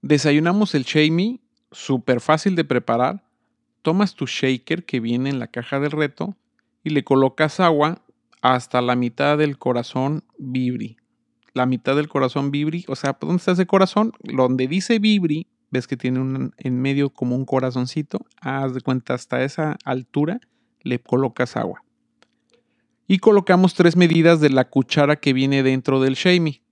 Desayunamos 0.00 0.76
el 0.76 0.84
Shamey, 0.84 1.40
súper 1.72 2.20
fácil 2.20 2.54
de 2.54 2.64
preparar. 2.64 3.24
Tomas 3.82 4.14
tu 4.14 4.26
shaker 4.26 4.84
que 4.84 5.00
viene 5.00 5.30
en 5.30 5.40
la 5.40 5.48
caja 5.48 5.80
del 5.80 5.90
reto 5.90 6.36
y 6.84 6.90
le 6.90 7.02
colocas 7.02 7.58
agua 7.58 8.02
hasta 8.40 8.80
la 8.82 8.94
mitad 8.94 9.36
del 9.36 9.58
corazón 9.58 10.22
Vibri. 10.38 10.96
La 11.54 11.66
mitad 11.66 11.96
del 11.96 12.08
corazón 12.08 12.52
Vibri, 12.52 12.84
o 12.86 12.94
sea, 12.94 13.18
¿dónde 13.20 13.36
está 13.36 13.52
ese 13.52 13.66
corazón? 13.66 14.12
Donde 14.22 14.68
dice 14.68 15.00
Vibri, 15.00 15.48
ves 15.70 15.86
que 15.86 15.96
tiene 15.96 16.20
un, 16.20 16.54
en 16.56 16.80
medio 16.80 17.10
como 17.10 17.36
un 17.36 17.44
corazoncito. 17.44 18.20
Haz 18.40 18.74
de 18.74 18.80
cuenta, 18.80 19.14
hasta 19.14 19.42
esa 19.44 19.76
altura 19.84 20.40
le 20.82 20.98
colocas 21.00 21.56
agua. 21.56 21.82
Y 23.06 23.18
colocamos 23.18 23.74
tres 23.74 23.96
medidas 23.96 24.40
de 24.40 24.50
la 24.50 24.68
cuchara 24.68 25.16
que 25.16 25.32
viene 25.32 25.62
dentro 25.62 26.00
del 26.00 26.14
Shamey. 26.14 26.62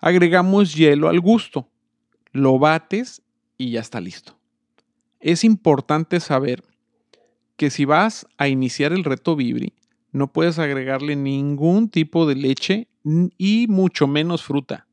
Agregamos 0.00 0.74
hielo 0.74 1.08
al 1.08 1.20
gusto, 1.20 1.68
lo 2.32 2.58
bates 2.58 3.22
y 3.56 3.72
ya 3.72 3.80
está 3.80 4.00
listo. 4.00 4.38
Es 5.18 5.44
importante 5.44 6.20
saber 6.20 6.62
que 7.56 7.70
si 7.70 7.84
vas 7.84 8.26
a 8.36 8.48
iniciar 8.48 8.92
el 8.92 9.04
reto 9.04 9.36
Vibri, 9.36 9.72
no 10.12 10.32
puedes 10.32 10.58
agregarle 10.58 11.16
ningún 11.16 11.88
tipo 11.88 12.26
de 12.26 12.36
leche 12.36 12.88
y 13.38 13.66
mucho 13.68 14.06
menos 14.06 14.44
fruta. 14.44 14.86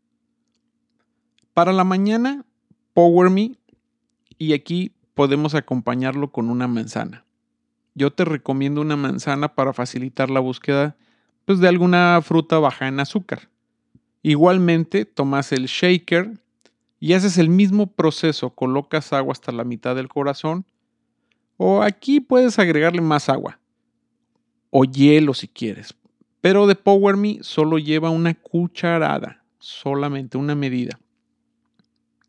Para 1.54 1.74
la 1.74 1.84
mañana, 1.84 2.46
Power 2.94 3.30
Me 3.30 3.54
y 4.38 4.54
aquí 4.54 4.92
podemos 5.14 5.56
acompañarlo 5.56 6.32
con 6.32 6.50
una 6.50 6.68
manzana. 6.68 7.26
Yo 7.94 8.12
te 8.12 8.26
recomiendo 8.26 8.82
una 8.82 8.96
manzana 8.96 9.54
para 9.54 9.74
facilitar 9.74 10.30
la 10.30 10.40
búsqueda 10.40 10.96
pues, 11.46 11.60
de 11.60 11.68
alguna 11.68 12.20
fruta 12.24 12.60
baja 12.60 12.88
en 12.88 13.00
azúcar. 13.00 13.50
Igualmente, 14.24 15.06
tomas 15.06 15.52
el 15.52 15.66
shaker 15.66 16.40
y 17.00 17.14
haces 17.14 17.38
el 17.38 17.50
mismo 17.50 17.88
proceso, 17.88 18.52
colocas 18.52 19.14
agua 19.14 19.34
hasta 19.34 19.52
la 19.52 19.64
mitad 19.64 19.96
del 19.96 20.08
corazón 20.08 20.66
o 21.64 21.84
aquí 21.84 22.20
puedes 22.20 22.58
agregarle 22.58 23.02
más 23.02 23.30
agua 23.30 23.60
o 24.72 24.84
hielo 24.84 25.36
si 25.36 25.48
quieres. 25.48 25.94
Pero 26.42 26.66
de 26.66 26.74
Power 26.74 27.18
Me 27.18 27.38
solo 27.42 27.78
lleva 27.78 28.10
una 28.10 28.34
cucharada, 28.34 29.44
solamente 29.60 30.40
una 30.40 30.56
medida, 30.56 31.00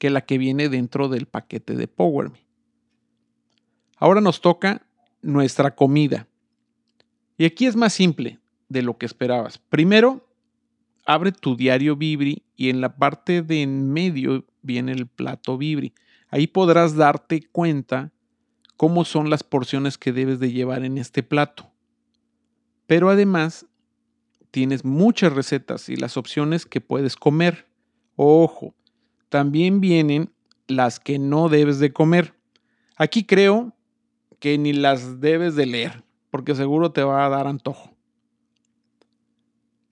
que 0.03 0.11
la 0.11 0.23
que 0.23 0.37
viene 0.37 0.69
dentro 0.69 1.09
del 1.09 1.27
paquete 1.27 1.77
de 1.77 1.87
Power 1.87 2.31
Me. 2.31 2.45
Ahora 3.99 4.21
nos 4.21 4.41
toca 4.41 4.85
nuestra 5.21 5.77
comida. 5.77 6.27
Y 7.39 7.45
aquí 7.45 7.67
es 7.67 7.77
más 7.77 7.93
simple 7.93 8.41
de 8.69 8.83
lo 8.83 8.99
que 8.99 9.07
esperabas. 9.07 9.59
Primero, 9.59 10.29
abre 11.07 11.31
tu 11.31 11.55
diario 11.55 11.95
Vibri 11.95 12.43
y 12.57 12.69
en 12.69 12.81
la 12.81 12.97
parte 12.97 13.43
de 13.43 13.63
en 13.63 13.93
medio 13.93 14.45
viene 14.61 14.91
el 14.91 15.07
plato 15.07 15.57
Vibri. 15.57 15.95
Ahí 16.31 16.49
podrás 16.49 16.97
darte 16.97 17.41
cuenta 17.53 18.11
cómo 18.77 19.05
son 19.05 19.31
las 19.31 19.45
porciones 19.45 19.99
que 19.99 20.13
debes 20.13 20.41
de 20.41 20.51
llevar 20.51 20.85
en 20.85 20.99
este 20.99 21.23
plato. 21.23 21.71
Pero 22.89 23.09
además 23.09 23.67
tienes 24.51 24.85
muchas 24.85 25.33
recetas 25.33 25.89
y 25.89 25.95
las 25.95 26.17
opciones 26.17 26.67
que 26.67 26.81
puedes 26.81 27.15
comer. 27.15 27.69
Ojo, 28.17 28.75
también 29.33 29.81
vienen 29.81 30.31
las 30.67 31.01
que 31.01 31.19
no 31.19 31.49
debes 31.49 31.79
de 31.79 31.91
comer. 31.91 32.35
Aquí 32.97 33.25
creo 33.25 33.75
que 34.41 34.59
ni 34.59 34.75
las 34.75 35.23
debes 35.23 35.57
de 35.57 35.65
leer, 35.65 36.05
porque 36.29 36.55
seguro 36.55 36.93
te 36.93 37.03
va 37.03 37.25
a 37.25 37.31
dar 37.31 37.47
antojo. 37.47 37.97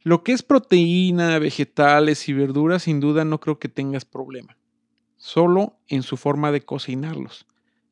Lo 0.02 0.24
que 0.24 0.32
es 0.32 0.42
proteína, 0.42 1.38
vegetales 1.38 2.28
y 2.28 2.34
verduras, 2.34 2.82
sin 2.82 3.00
duda 3.00 3.24
no 3.24 3.40
creo 3.40 3.58
que 3.58 3.70
tengas 3.70 4.04
problema. 4.04 4.58
Solo 5.16 5.78
en 5.88 6.02
su 6.02 6.18
forma 6.18 6.52
de 6.52 6.60
cocinarlos. 6.60 7.46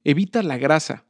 Evita 0.05 0.43
la 0.43 0.59
grasa. 0.59 1.07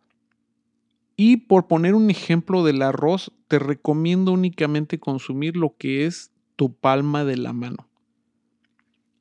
Y 1.16 1.38
por 1.38 1.66
poner 1.66 1.96
un 1.96 2.10
ejemplo 2.10 2.62
del 2.62 2.82
arroz, 2.82 3.32
te 3.48 3.58
recomiendo 3.58 4.30
únicamente 4.30 5.00
consumir 5.00 5.56
lo 5.56 5.74
que 5.76 6.06
es 6.06 6.30
tu 6.54 6.72
palma 6.74 7.24
de 7.24 7.38
la 7.38 7.52
mano. 7.52 7.87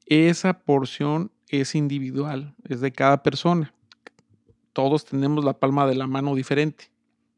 Esa 0.10 0.60
porción 0.60 1.32
es 1.50 1.76
individual, 1.76 2.56
es 2.64 2.80
de 2.80 2.94
cada 2.94 3.24
persona. 3.24 3.74
Todos 4.72 5.04
tenemos 5.04 5.44
la 5.44 5.60
palma 5.60 5.86
de 5.86 5.96
la 5.96 6.08
mano 6.08 6.34
diferente. 6.34 6.90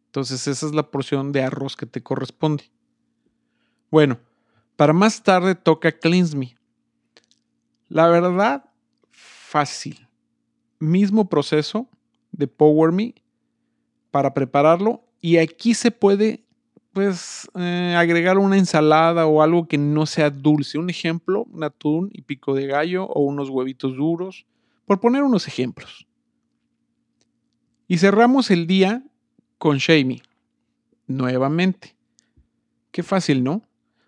Entonces 0.05 0.47
esa 0.47 0.67
es 0.67 0.73
la 0.73 0.91
porción 0.91 1.31
de 1.31 1.41
arroz 1.41 1.75
que 1.75 1.87
te 1.87 2.03
corresponde. 2.03 2.65
Bueno, 3.89 4.19
para 4.75 4.93
más 4.93 5.23
tarde 5.23 5.55
toca 5.55 5.91
Cleanse 5.91 6.37
Me. 6.37 6.55
La 7.87 8.07
verdad, 8.07 8.65
fácil. 9.09 10.07
Mismo 10.77 11.27
proceso 11.27 11.89
de 12.31 12.47
Power 12.47 12.91
Me 12.91 13.15
para 14.11 14.33
prepararlo. 14.33 15.03
Y 15.21 15.37
aquí 15.37 15.73
se 15.73 15.89
puede 15.89 16.45
pues 16.93 17.49
eh, 17.55 17.95
agregar 17.97 18.37
una 18.37 18.57
ensalada 18.57 19.25
o 19.25 19.41
algo 19.41 19.67
que 19.67 19.77
no 19.77 20.05
sea 20.05 20.29
dulce. 20.29 20.77
Un 20.77 20.89
ejemplo, 20.89 21.45
un 21.51 21.63
atún 21.63 22.09
y 22.13 22.21
pico 22.21 22.53
de 22.53 22.67
gallo 22.67 23.05
o 23.05 23.21
unos 23.21 23.49
huevitos 23.49 23.95
duros, 23.95 24.45
por 24.85 24.99
poner 24.99 25.23
unos 25.23 25.47
ejemplos. 25.47 26.07
Y 27.87 27.97
cerramos 27.97 28.51
el 28.51 28.67
día 28.67 29.03
con 29.57 29.77
Shamey. 29.77 30.21
Nuevamente. 31.07 31.95
Qué 32.91 33.03
fácil, 33.03 33.43
¿no? 33.43 33.61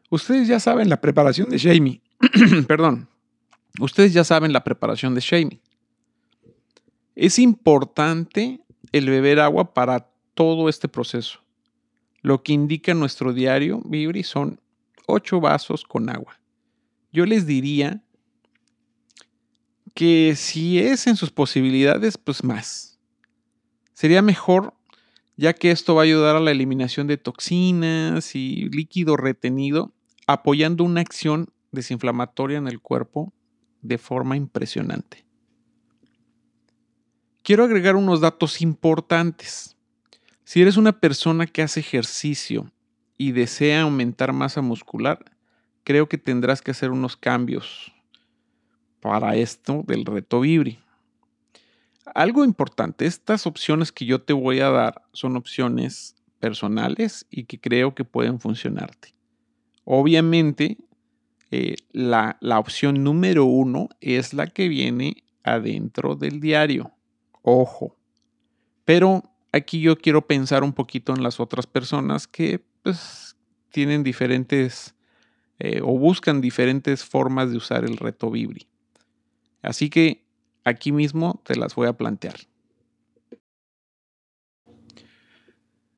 Ustedes 0.09 0.47
ya 0.47 0.59
saben 0.59 0.89
la 0.89 1.01
preparación 1.01 1.49
de 1.49 1.57
Shamey. 1.57 2.01
Perdón. 2.67 3.07
Ustedes 3.79 4.13
ya 4.13 4.23
saben 4.23 4.53
la 4.53 4.63
preparación 4.63 5.15
de 5.15 5.21
Shamey. 5.21 5.61
Es 7.15 7.39
importante 7.39 8.61
el 8.91 9.09
beber 9.09 9.39
agua 9.39 9.73
para 9.73 10.09
todo 10.33 10.67
este 10.67 10.87
proceso. 10.87 11.40
Lo 12.21 12.43
que 12.43 12.53
indica 12.53 12.93
nuestro 12.93 13.33
diario 13.33 13.81
Vibri 13.85 14.23
son 14.23 14.59
8 15.07 15.39
vasos 15.39 15.83
con 15.83 16.09
agua. 16.09 16.39
Yo 17.11 17.25
les 17.25 17.45
diría 17.45 18.03
que 19.93 20.35
si 20.35 20.79
es 20.79 21.07
en 21.07 21.15
sus 21.15 21.31
posibilidades, 21.31 22.17
pues 22.17 22.43
más. 22.43 22.99
Sería 23.93 24.21
mejor 24.21 24.73
ya 25.37 25.53
que 25.53 25.71
esto 25.71 25.95
va 25.95 26.01
a 26.01 26.05
ayudar 26.05 26.35
a 26.35 26.39
la 26.39 26.51
eliminación 26.51 27.07
de 27.07 27.17
toxinas 27.17 28.35
y 28.35 28.69
líquido 28.69 29.17
retenido 29.17 29.91
apoyando 30.27 30.83
una 30.83 31.01
acción 31.01 31.49
desinflamatoria 31.71 32.57
en 32.57 32.67
el 32.67 32.79
cuerpo 32.79 33.33
de 33.81 33.97
forma 33.97 34.37
impresionante. 34.37 35.25
Quiero 37.43 37.63
agregar 37.63 37.95
unos 37.95 38.21
datos 38.21 38.61
importantes. 38.61 39.75
Si 40.43 40.61
eres 40.61 40.77
una 40.77 40.99
persona 40.99 41.47
que 41.47 41.61
hace 41.61 41.79
ejercicio 41.79 42.71
y 43.17 43.31
desea 43.31 43.83
aumentar 43.83 44.33
masa 44.33 44.61
muscular, 44.61 45.23
creo 45.83 46.09
que 46.09 46.17
tendrás 46.17 46.61
que 46.61 46.71
hacer 46.71 46.91
unos 46.91 47.15
cambios 47.15 47.93
para 48.99 49.35
esto 49.35 49.83
del 49.87 50.05
reto 50.05 50.41
Vibri. 50.41 50.79
Algo 52.13 52.43
importante, 52.43 53.05
estas 53.05 53.45
opciones 53.45 53.91
que 53.91 54.05
yo 54.05 54.21
te 54.21 54.33
voy 54.33 54.59
a 54.59 54.69
dar 54.69 55.03
son 55.13 55.37
opciones 55.37 56.15
personales 56.39 57.25
y 57.29 57.43
que 57.45 57.59
creo 57.59 57.93
que 57.95 58.03
pueden 58.03 58.39
funcionarte. 58.39 59.13
Obviamente, 59.85 60.77
eh, 61.51 61.75
la, 61.91 62.37
la 62.41 62.59
opción 62.59 63.03
número 63.03 63.45
uno 63.45 63.89
es 64.01 64.33
la 64.33 64.47
que 64.47 64.67
viene 64.67 65.23
adentro 65.43 66.15
del 66.15 66.39
diario. 66.39 66.91
Ojo. 67.43 67.95
Pero 68.83 69.30
aquí 69.51 69.81
yo 69.81 69.97
quiero 69.97 70.25
pensar 70.25 70.63
un 70.63 70.73
poquito 70.73 71.13
en 71.13 71.23
las 71.23 71.39
otras 71.39 71.67
personas 71.67 72.27
que 72.27 72.63
pues, 72.83 73.35
tienen 73.69 74.03
diferentes 74.03 74.95
eh, 75.59 75.81
o 75.83 75.97
buscan 75.97 76.41
diferentes 76.41 77.03
formas 77.03 77.51
de 77.51 77.57
usar 77.57 77.83
el 77.83 77.97
reto 77.97 78.31
Vibri. 78.31 78.67
Así 79.61 79.89
que 79.89 80.23
aquí 80.63 80.91
mismo 80.91 81.41
te 81.45 81.55
las 81.55 81.75
voy 81.75 81.87
a 81.87 81.93
plantear. 81.93 82.35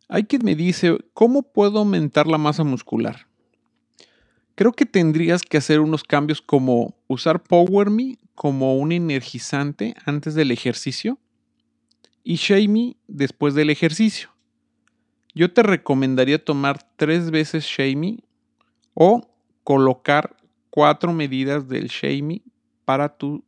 Hay 0.09 0.25
quien 0.25 0.43
me 0.43 0.55
dice, 0.55 0.97
¿cómo 1.13 1.41
puedo 1.41 1.79
aumentar 1.79 2.27
la 2.27 2.37
masa 2.37 2.63
muscular? 2.63 3.27
creo 4.55 4.71
que 4.71 4.85
tendrías 4.85 5.41
que 5.41 5.57
hacer 5.57 5.79
unos 5.79 6.03
cambios 6.03 6.41
como 6.41 6.95
usar 7.07 7.43
Power 7.43 7.89
Me 7.89 8.17
como 8.35 8.77
un 8.77 8.91
energizante 8.91 9.95
antes 10.05 10.35
del 10.35 10.51
ejercicio 10.51 11.19
y 12.23 12.35
Shake 12.35 12.69
Me 12.69 12.95
después 13.07 13.53
del 13.53 13.69
ejercicio. 13.69 14.29
Yo 15.35 15.51
te 15.51 15.63
recomendaría 15.63 16.43
tomar 16.43 16.83
tres 16.95 17.31
veces 17.31 17.65
Shake 17.65 17.97
Me 17.97 18.19
o 18.93 19.27
colocar 19.63 20.35
cuatro 20.69 21.13
medidas 21.13 21.67
del 21.67 21.87
Shake 21.87 22.23
Me 22.23 22.41
para 22.85 23.09
tu, 23.09 23.43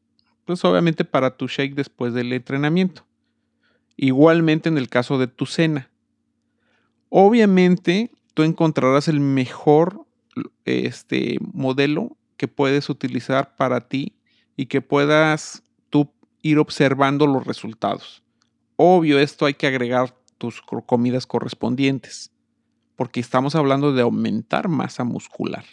pues 0.45 0.63
obviamente 0.65 1.05
para 1.05 1.35
tu 1.35 1.47
shake 1.47 1.75
después 1.75 2.13
del 2.13 2.31
entrenamiento. 2.33 3.05
Igualmente 3.97 4.69
en 4.69 4.77
el 4.77 4.89
caso 4.89 5.17
de 5.17 5.27
tu 5.27 5.45
cena. 5.45 5.89
Obviamente 7.09 8.11
tú 8.33 8.43
encontrarás 8.43 9.07
el 9.07 9.19
mejor 9.19 10.05
este 10.65 11.37
modelo 11.53 12.17
que 12.37 12.47
puedes 12.47 12.89
utilizar 12.89 13.55
para 13.55 13.81
ti 13.81 14.13
y 14.57 14.65
que 14.65 14.81
puedas 14.81 15.63
tú 15.89 16.11
ir 16.41 16.59
observando 16.59 17.27
los 17.27 17.45
resultados. 17.45 18.24
Obvio, 18.75 19.19
esto 19.19 19.45
hay 19.45 19.53
que 19.53 19.67
agregar 19.67 20.15
tus 20.37 20.61
comidas 20.61 21.25
correspondientes, 21.25 22.31
porque 22.95 23.19
estamos 23.19 23.55
hablando 23.55 23.93
de 23.93 24.01
aumentar 24.01 24.67
masa 24.67 25.03
muscular. 25.03 25.65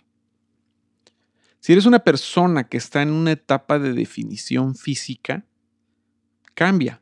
Si 1.61 1.73
eres 1.73 1.87
una 1.87 2.01
persona 2.01 2.65
que 2.65 2.77
está 2.77 3.03
en 3.03 3.11
una 3.11 3.33
etapa 3.33 3.79
de 3.79 3.93
definición 3.93 4.75
física, 4.75 5.45
cambia. 6.55 7.01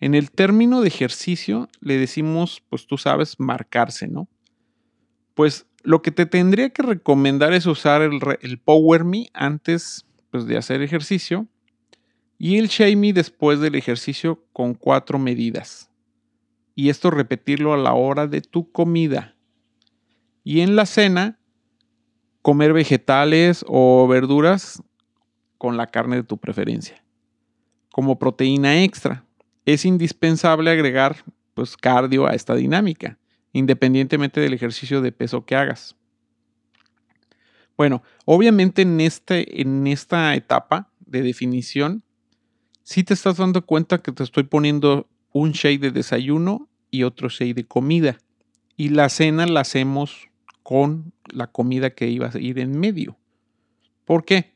En 0.00 0.14
el 0.14 0.30
término 0.30 0.80
de 0.80 0.88
ejercicio 0.88 1.68
le 1.80 1.98
decimos, 1.98 2.62
pues 2.68 2.86
tú 2.86 2.96
sabes, 2.96 3.38
marcarse, 3.38 4.08
¿no? 4.08 4.28
Pues 5.34 5.66
lo 5.82 6.02
que 6.02 6.10
te 6.10 6.26
tendría 6.26 6.70
que 6.70 6.82
recomendar 6.82 7.52
es 7.52 7.66
usar 7.66 8.02
el, 8.02 8.58
Power 8.58 9.04
Me 9.04 9.30
antes 9.32 10.06
pues, 10.30 10.46
de 10.46 10.56
hacer 10.56 10.82
ejercicio 10.82 11.46
y 12.42 12.56
el 12.56 12.68
Shake 12.68 12.96
Me 12.96 13.12
después 13.12 13.60
del 13.60 13.74
ejercicio 13.74 14.42
con 14.54 14.72
cuatro 14.72 15.18
medidas. 15.18 15.90
Y 16.74 16.88
esto 16.88 17.10
repetirlo 17.10 17.74
a 17.74 17.76
la 17.76 17.92
hora 17.92 18.26
de 18.26 18.40
tu 18.40 18.72
comida. 18.72 19.36
Y 20.42 20.60
en 20.60 20.74
la 20.74 20.86
cena, 20.86 21.38
comer 22.40 22.72
vegetales 22.72 23.62
o 23.68 24.08
verduras 24.08 24.82
con 25.58 25.76
la 25.76 25.88
carne 25.88 26.16
de 26.16 26.22
tu 26.22 26.38
preferencia. 26.38 27.04
Como 27.92 28.18
proteína 28.18 28.84
extra, 28.84 29.26
es 29.66 29.84
indispensable 29.84 30.70
agregar 30.70 31.16
pues 31.52 31.76
cardio 31.76 32.26
a 32.26 32.30
esta 32.30 32.54
dinámica 32.54 33.18
independientemente 33.52 34.40
del 34.40 34.54
ejercicio 34.54 35.02
de 35.02 35.12
peso 35.12 35.44
que 35.44 35.56
hagas. 35.56 35.94
Bueno, 37.76 38.02
obviamente 38.24 38.80
en, 38.80 38.98
este, 39.02 39.60
en 39.60 39.86
esta 39.86 40.34
etapa 40.34 40.90
de 41.00 41.20
definición, 41.20 42.02
si 42.82 43.04
te 43.04 43.14
estás 43.14 43.36
dando 43.36 43.64
cuenta 43.64 43.98
que 43.98 44.12
te 44.12 44.22
estoy 44.22 44.44
poniendo 44.44 45.08
un 45.32 45.52
shake 45.52 45.80
de 45.80 45.90
desayuno 45.90 46.68
y 46.90 47.04
otro 47.04 47.28
shake 47.28 47.54
de 47.54 47.64
comida. 47.64 48.18
Y 48.76 48.88
la 48.88 49.08
cena 49.08 49.46
la 49.46 49.60
hacemos 49.60 50.28
con 50.62 51.12
la 51.26 51.46
comida 51.46 51.90
que 51.90 52.08
iba 52.08 52.28
a 52.28 52.38
ir 52.38 52.58
en 52.58 52.78
medio. 52.78 53.16
¿Por 54.04 54.24
qué? 54.24 54.52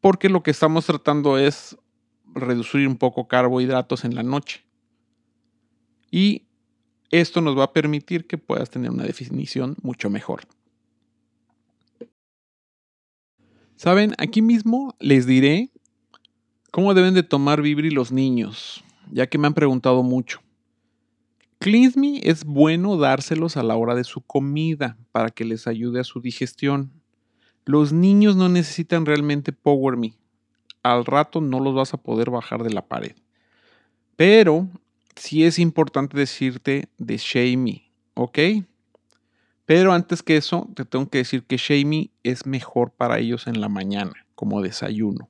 Porque 0.00 0.28
lo 0.28 0.42
que 0.42 0.50
estamos 0.50 0.86
tratando 0.86 1.38
es 1.38 1.76
reducir 2.34 2.86
un 2.88 2.96
poco 2.96 3.28
carbohidratos 3.28 4.04
en 4.04 4.14
la 4.14 4.22
noche. 4.22 4.64
Y 6.10 6.46
esto 7.10 7.40
nos 7.40 7.56
va 7.56 7.64
a 7.64 7.72
permitir 7.72 8.26
que 8.26 8.38
puedas 8.38 8.70
tener 8.70 8.90
una 8.90 9.04
definición 9.04 9.76
mucho 9.82 10.10
mejor. 10.10 10.42
Saben, 13.76 14.14
aquí 14.18 14.42
mismo 14.42 14.94
les 15.00 15.26
diré 15.26 15.71
cómo 16.72 16.94
deben 16.94 17.12
de 17.12 17.22
tomar 17.22 17.60
Vibri 17.60 17.90
los 17.90 18.10
niños, 18.10 18.82
ya 19.12 19.28
que 19.28 19.36
me 19.38 19.46
han 19.46 19.54
preguntado 19.54 20.02
mucho. 20.02 20.40
Cleansme 21.58 22.20
es 22.24 22.44
bueno 22.44 22.96
dárselos 22.96 23.56
a 23.56 23.62
la 23.62 23.76
hora 23.76 23.94
de 23.94 24.04
su 24.04 24.22
comida 24.22 24.96
para 25.12 25.28
que 25.28 25.44
les 25.44 25.68
ayude 25.68 26.00
a 26.00 26.04
su 26.04 26.20
digestión. 26.20 26.90
Los 27.66 27.92
niños 27.92 28.36
no 28.36 28.48
necesitan 28.48 29.06
realmente 29.06 29.52
Power 29.52 29.96
Me. 29.96 30.14
Al 30.82 31.04
rato 31.04 31.40
no 31.42 31.60
los 31.60 31.74
vas 31.74 31.94
a 31.94 31.98
poder 31.98 32.30
bajar 32.30 32.64
de 32.64 32.70
la 32.70 32.82
pared. 32.86 33.14
Pero 34.16 34.66
sí 35.14 35.44
es 35.44 35.58
importante 35.58 36.16
decirte 36.16 36.88
de 36.96 37.18
Shamey, 37.18 37.90
¿ok? 38.14 38.38
Pero 39.66 39.92
antes 39.92 40.22
que 40.22 40.38
eso, 40.38 40.68
te 40.74 40.86
tengo 40.86 41.08
que 41.08 41.18
decir 41.18 41.44
que 41.44 41.58
Shamey 41.58 42.10
es 42.22 42.46
mejor 42.46 42.90
para 42.90 43.18
ellos 43.18 43.46
en 43.46 43.60
la 43.60 43.68
mañana, 43.68 44.26
como 44.34 44.62
desayuno. 44.62 45.28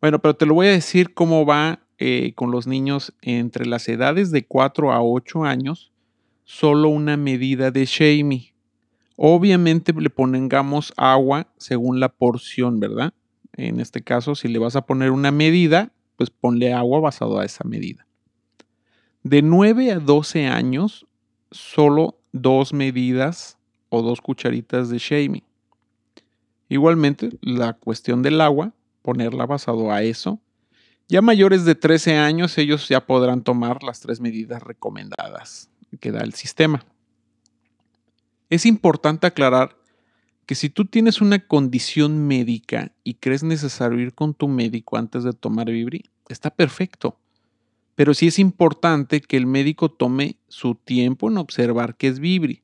Bueno, 0.00 0.20
pero 0.20 0.34
te 0.34 0.46
lo 0.46 0.54
voy 0.54 0.68
a 0.68 0.72
decir 0.72 1.12
cómo 1.12 1.44
va 1.44 1.80
eh, 1.98 2.32
con 2.34 2.52
los 2.52 2.66
niños 2.66 3.12
entre 3.22 3.66
las 3.66 3.88
edades 3.88 4.30
de 4.30 4.46
4 4.46 4.92
a 4.92 5.02
8 5.02 5.44
años, 5.44 5.92
solo 6.44 6.88
una 6.88 7.16
medida 7.16 7.70
de 7.72 7.84
Shamey. 7.84 8.52
Obviamente 9.16 9.92
le 9.92 10.10
pongamos 10.10 10.92
agua 10.96 11.48
según 11.56 11.98
la 11.98 12.08
porción, 12.08 12.78
¿verdad? 12.78 13.12
En 13.54 13.80
este 13.80 14.02
caso, 14.02 14.36
si 14.36 14.46
le 14.46 14.60
vas 14.60 14.76
a 14.76 14.86
poner 14.86 15.10
una 15.10 15.32
medida, 15.32 15.92
pues 16.14 16.30
ponle 16.30 16.72
agua 16.72 17.00
basado 17.00 17.40
a 17.40 17.44
esa 17.44 17.64
medida. 17.64 18.06
De 19.24 19.42
9 19.42 19.90
a 19.90 19.98
12 19.98 20.46
años, 20.46 21.06
solo 21.50 22.20
dos 22.30 22.72
medidas 22.72 23.58
o 23.88 24.02
dos 24.02 24.20
cucharitas 24.20 24.90
de 24.90 24.98
shaming. 24.98 25.44
Igualmente, 26.68 27.30
la 27.40 27.72
cuestión 27.72 28.22
del 28.22 28.40
agua, 28.40 28.72
ponerla 29.08 29.46
basado 29.46 29.90
a 29.90 30.02
eso. 30.02 30.38
Ya 31.08 31.22
mayores 31.22 31.64
de 31.64 31.74
13 31.74 32.16
años, 32.16 32.58
ellos 32.58 32.90
ya 32.90 33.06
podrán 33.06 33.42
tomar 33.42 33.82
las 33.82 34.00
tres 34.00 34.20
medidas 34.20 34.62
recomendadas 34.62 35.70
que 35.98 36.12
da 36.12 36.20
el 36.20 36.34
sistema. 36.34 36.84
Es 38.50 38.66
importante 38.66 39.26
aclarar 39.26 39.78
que 40.44 40.54
si 40.54 40.68
tú 40.68 40.84
tienes 40.84 41.22
una 41.22 41.38
condición 41.38 42.26
médica 42.26 42.92
y 43.02 43.14
crees 43.14 43.42
necesario 43.42 43.98
ir 43.98 44.12
con 44.12 44.34
tu 44.34 44.46
médico 44.46 44.98
antes 44.98 45.24
de 45.24 45.32
tomar 45.32 45.70
Vibri, 45.70 46.04
está 46.28 46.50
perfecto. 46.50 47.16
Pero 47.94 48.12
sí 48.12 48.26
es 48.26 48.38
importante 48.38 49.22
que 49.22 49.38
el 49.38 49.46
médico 49.46 49.90
tome 49.90 50.36
su 50.48 50.74
tiempo 50.74 51.30
en 51.30 51.38
observar 51.38 51.96
qué 51.96 52.08
es 52.08 52.20
Vibri. 52.20 52.62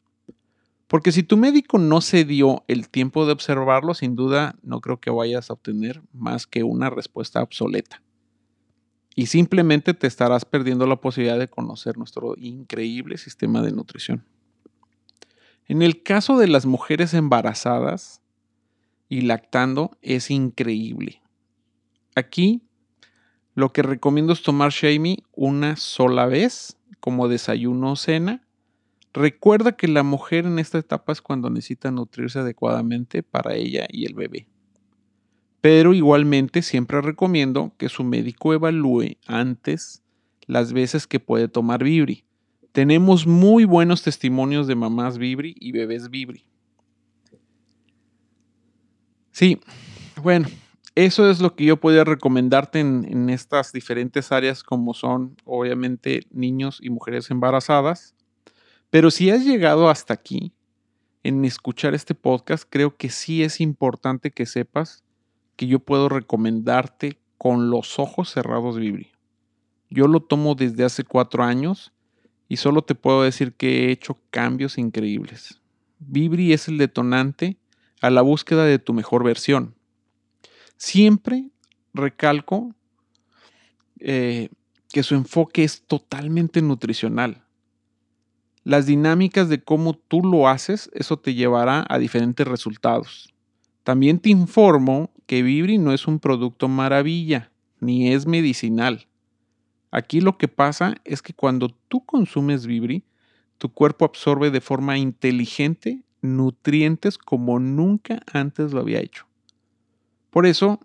Porque 0.86 1.12
si 1.12 1.22
tu 1.22 1.36
médico 1.36 1.78
no 1.78 2.00
se 2.00 2.24
dio 2.24 2.62
el 2.68 2.88
tiempo 2.88 3.26
de 3.26 3.32
observarlo, 3.32 3.94
sin 3.94 4.16
duda 4.16 4.56
no 4.62 4.80
creo 4.80 5.00
que 5.00 5.10
vayas 5.10 5.50
a 5.50 5.54
obtener 5.54 6.02
más 6.12 6.46
que 6.46 6.62
una 6.62 6.90
respuesta 6.90 7.42
obsoleta. 7.42 8.02
Y 9.16 9.26
simplemente 9.26 9.94
te 9.94 10.06
estarás 10.06 10.44
perdiendo 10.44 10.86
la 10.86 10.96
posibilidad 10.96 11.38
de 11.38 11.48
conocer 11.48 11.96
nuestro 11.96 12.34
increíble 12.36 13.16
sistema 13.16 13.62
de 13.62 13.72
nutrición. 13.72 14.24
En 15.66 15.82
el 15.82 16.02
caso 16.02 16.36
de 16.36 16.48
las 16.48 16.66
mujeres 16.66 17.14
embarazadas 17.14 18.20
y 19.08 19.22
lactando 19.22 19.96
es 20.02 20.30
increíble. 20.30 21.22
Aquí 22.14 22.62
lo 23.54 23.72
que 23.72 23.82
recomiendo 23.82 24.32
es 24.32 24.42
tomar 24.42 24.72
Shamey 24.72 25.24
una 25.32 25.76
sola 25.76 26.26
vez 26.26 26.76
como 27.00 27.28
desayuno 27.28 27.92
o 27.92 27.96
cena. 27.96 28.46
Recuerda 29.14 29.72
que 29.72 29.88
la 29.88 30.02
mujer 30.02 30.44
en 30.44 30.58
esta 30.58 30.76
etapa 30.76 31.12
es 31.12 31.22
cuando 31.22 31.48
necesita 31.48 31.90
nutrirse 31.90 32.40
adecuadamente 32.40 33.22
para 33.22 33.54
ella 33.54 33.86
y 33.88 34.04
el 34.04 34.14
bebé. 34.14 34.48
Pero 35.62 35.94
igualmente 35.94 36.60
siempre 36.60 37.00
recomiendo 37.00 37.72
que 37.78 37.88
su 37.88 38.04
médico 38.04 38.52
evalúe 38.52 39.16
antes 39.26 40.02
las 40.46 40.74
veces 40.74 41.06
que 41.06 41.20
puede 41.20 41.48
tomar 41.48 41.82
Vibri 41.82 42.24
tenemos 42.74 43.24
muy 43.24 43.64
buenos 43.64 44.02
testimonios 44.02 44.66
de 44.66 44.74
mamás 44.74 45.16
Vibri 45.16 45.54
y 45.60 45.70
bebés 45.70 46.10
Vibri. 46.10 46.44
Sí, 49.30 49.60
bueno, 50.20 50.48
eso 50.96 51.30
es 51.30 51.38
lo 51.40 51.54
que 51.54 51.66
yo 51.66 51.76
podría 51.76 52.02
recomendarte 52.02 52.80
en, 52.80 53.06
en, 53.08 53.30
estas 53.30 53.72
diferentes 53.72 54.32
áreas 54.32 54.64
como 54.64 54.92
son 54.92 55.36
obviamente 55.44 56.26
niños 56.32 56.80
y 56.82 56.90
mujeres 56.90 57.30
embarazadas. 57.30 58.16
Pero 58.94 59.10
si 59.10 59.28
has 59.28 59.44
llegado 59.44 59.88
hasta 59.88 60.14
aquí 60.14 60.52
en 61.24 61.44
escuchar 61.44 61.94
este 61.94 62.14
podcast, 62.14 62.62
creo 62.70 62.96
que 62.96 63.10
sí 63.10 63.42
es 63.42 63.60
importante 63.60 64.30
que 64.30 64.46
sepas 64.46 65.02
que 65.56 65.66
yo 65.66 65.80
puedo 65.80 66.08
recomendarte 66.08 67.18
con 67.36 67.70
los 67.70 67.98
ojos 67.98 68.30
cerrados 68.30 68.78
Vibri. 68.78 69.10
Yo 69.90 70.06
lo 70.06 70.20
tomo 70.20 70.54
desde 70.54 70.84
hace 70.84 71.02
cuatro 71.02 71.42
años 71.42 71.92
y 72.48 72.58
solo 72.58 72.82
te 72.82 72.94
puedo 72.94 73.24
decir 73.24 73.54
que 73.54 73.88
he 73.88 73.90
hecho 73.90 74.16
cambios 74.30 74.78
increíbles. 74.78 75.60
Vibri 75.98 76.52
es 76.52 76.68
el 76.68 76.78
detonante 76.78 77.56
a 78.00 78.10
la 78.10 78.22
búsqueda 78.22 78.64
de 78.64 78.78
tu 78.78 78.92
mejor 78.92 79.24
versión. 79.24 79.74
Siempre 80.76 81.48
recalco 81.94 82.72
eh, 83.98 84.50
que 84.92 85.02
su 85.02 85.16
enfoque 85.16 85.64
es 85.64 85.82
totalmente 85.82 86.62
nutricional. 86.62 87.43
Las 88.64 88.86
dinámicas 88.86 89.50
de 89.50 89.62
cómo 89.62 89.92
tú 89.92 90.22
lo 90.22 90.48
haces, 90.48 90.90
eso 90.94 91.18
te 91.18 91.34
llevará 91.34 91.84
a 91.88 91.98
diferentes 91.98 92.48
resultados. 92.48 93.34
También 93.82 94.18
te 94.18 94.30
informo 94.30 95.10
que 95.26 95.42
Vibri 95.42 95.76
no 95.76 95.92
es 95.92 96.06
un 96.06 96.18
producto 96.18 96.66
maravilla, 96.66 97.52
ni 97.80 98.10
es 98.12 98.26
medicinal. 98.26 99.06
Aquí 99.90 100.22
lo 100.22 100.38
que 100.38 100.48
pasa 100.48 100.94
es 101.04 101.20
que 101.20 101.34
cuando 101.34 101.68
tú 101.88 102.06
consumes 102.06 102.66
Vibri, 102.66 103.04
tu 103.58 103.68
cuerpo 103.68 104.06
absorbe 104.06 104.50
de 104.50 104.62
forma 104.62 104.96
inteligente 104.96 106.02
nutrientes 106.22 107.18
como 107.18 107.60
nunca 107.60 108.22
antes 108.32 108.72
lo 108.72 108.80
había 108.80 109.00
hecho. 109.00 109.26
Por 110.30 110.46
eso 110.46 110.80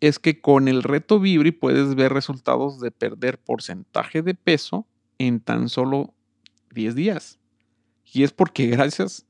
es 0.00 0.18
que 0.18 0.40
con 0.40 0.68
el 0.68 0.82
reto 0.82 1.20
Vibri 1.20 1.52
puedes 1.52 1.94
ver 1.94 2.14
resultados 2.14 2.80
de 2.80 2.90
perder 2.90 3.38
porcentaje 3.38 4.22
de 4.22 4.34
peso 4.34 4.86
en 5.18 5.40
tan 5.40 5.68
solo 5.68 6.14
10 6.74 6.94
días. 6.94 7.38
Y 8.12 8.22
es 8.22 8.32
porque 8.32 8.66
gracias 8.66 9.26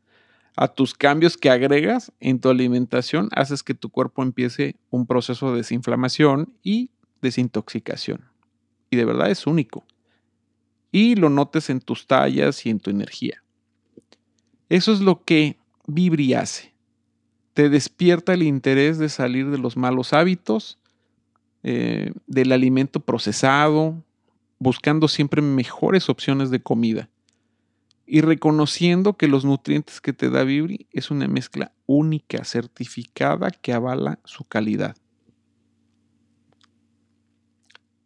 a 0.56 0.68
tus 0.68 0.94
cambios 0.94 1.36
que 1.36 1.50
agregas 1.50 2.12
en 2.20 2.40
tu 2.40 2.48
alimentación 2.48 3.28
haces 3.32 3.62
que 3.62 3.74
tu 3.74 3.88
cuerpo 3.88 4.22
empiece 4.22 4.76
un 4.90 5.06
proceso 5.06 5.50
de 5.50 5.58
desinflamación 5.58 6.52
y 6.62 6.90
desintoxicación 7.22 8.30
y 8.90 8.96
de 8.96 9.04
verdad 9.04 9.30
es 9.30 9.46
único. 9.46 9.84
Y 10.92 11.14
lo 11.14 11.30
notes 11.30 11.70
en 11.70 11.80
tus 11.80 12.06
tallas 12.06 12.66
y 12.66 12.70
en 12.70 12.80
tu 12.80 12.90
energía. 12.90 13.42
Eso 14.68 14.92
es 14.92 15.00
lo 15.00 15.24
que 15.24 15.56
Vibri 15.86 16.34
hace. 16.34 16.74
Te 17.54 17.68
despierta 17.68 18.34
el 18.34 18.42
interés 18.42 18.98
de 18.98 19.08
salir 19.08 19.50
de 19.50 19.58
los 19.58 19.76
malos 19.76 20.12
hábitos, 20.12 20.78
eh, 21.62 22.12
del 22.26 22.52
alimento 22.52 23.00
procesado, 23.00 24.02
buscando 24.58 25.08
siempre 25.08 25.42
mejores 25.42 26.08
opciones 26.08 26.50
de 26.50 26.60
comida 26.60 27.08
y 28.10 28.22
reconociendo 28.22 29.16
que 29.16 29.28
los 29.28 29.44
nutrientes 29.44 30.00
que 30.00 30.12
te 30.12 30.30
da 30.30 30.42
Vibri 30.42 30.88
es 30.90 31.12
una 31.12 31.28
mezcla 31.28 31.70
única, 31.86 32.44
certificada, 32.44 33.52
que 33.52 33.72
avala 33.72 34.18
su 34.24 34.42
calidad. 34.42 34.96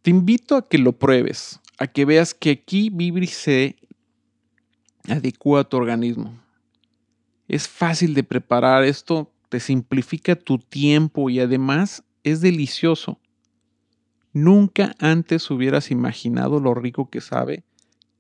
Te 0.03 0.11
invito 0.11 0.57
a 0.57 0.69
que 0.69 0.77
lo 0.77 0.93
pruebes, 0.93 1.59
a 1.79 1.87
que 1.87 2.05
veas 2.05 2.35
que 2.35 2.51
aquí 2.51 2.91
Vibri 2.91 3.29
se 3.29 3.77
adecua 5.09 5.61
a 5.61 5.65
tu 5.65 5.79
organismo. 5.79 6.39
Es 7.49 7.67
fácil 7.67 8.13
de 8.13 8.25
preparar, 8.25 8.85
esto 8.85 9.33
te 9.49 9.59
simplifica 9.59 10.37
tu 10.37 10.59
tiempo 10.59 11.31
y 11.31 11.41
además 11.41 12.05
es 12.25 12.43
delicioso. 12.43 13.19
Nunca 14.35 14.95
antes 14.99 15.51
hubieras 15.51 15.91
imaginado 15.91 16.61
lo 16.61 16.75
rico 16.75 17.09
que 17.09 17.23
sabe 17.23 17.65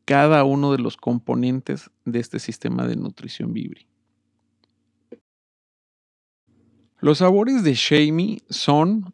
cada 0.05 0.45
uno 0.45 0.73
de 0.73 0.79
los 0.79 0.97
componentes 0.97 1.91
de 2.05 2.21
este 2.21 2.39
sistema 2.39 2.87
de 2.87 2.97
nutrición 2.97 3.53
Vibri. 3.53 3.87
Los 7.01 7.19
sabores 7.19 7.63
de 7.65 7.75
Shamey 7.75 8.43
son 8.49 9.13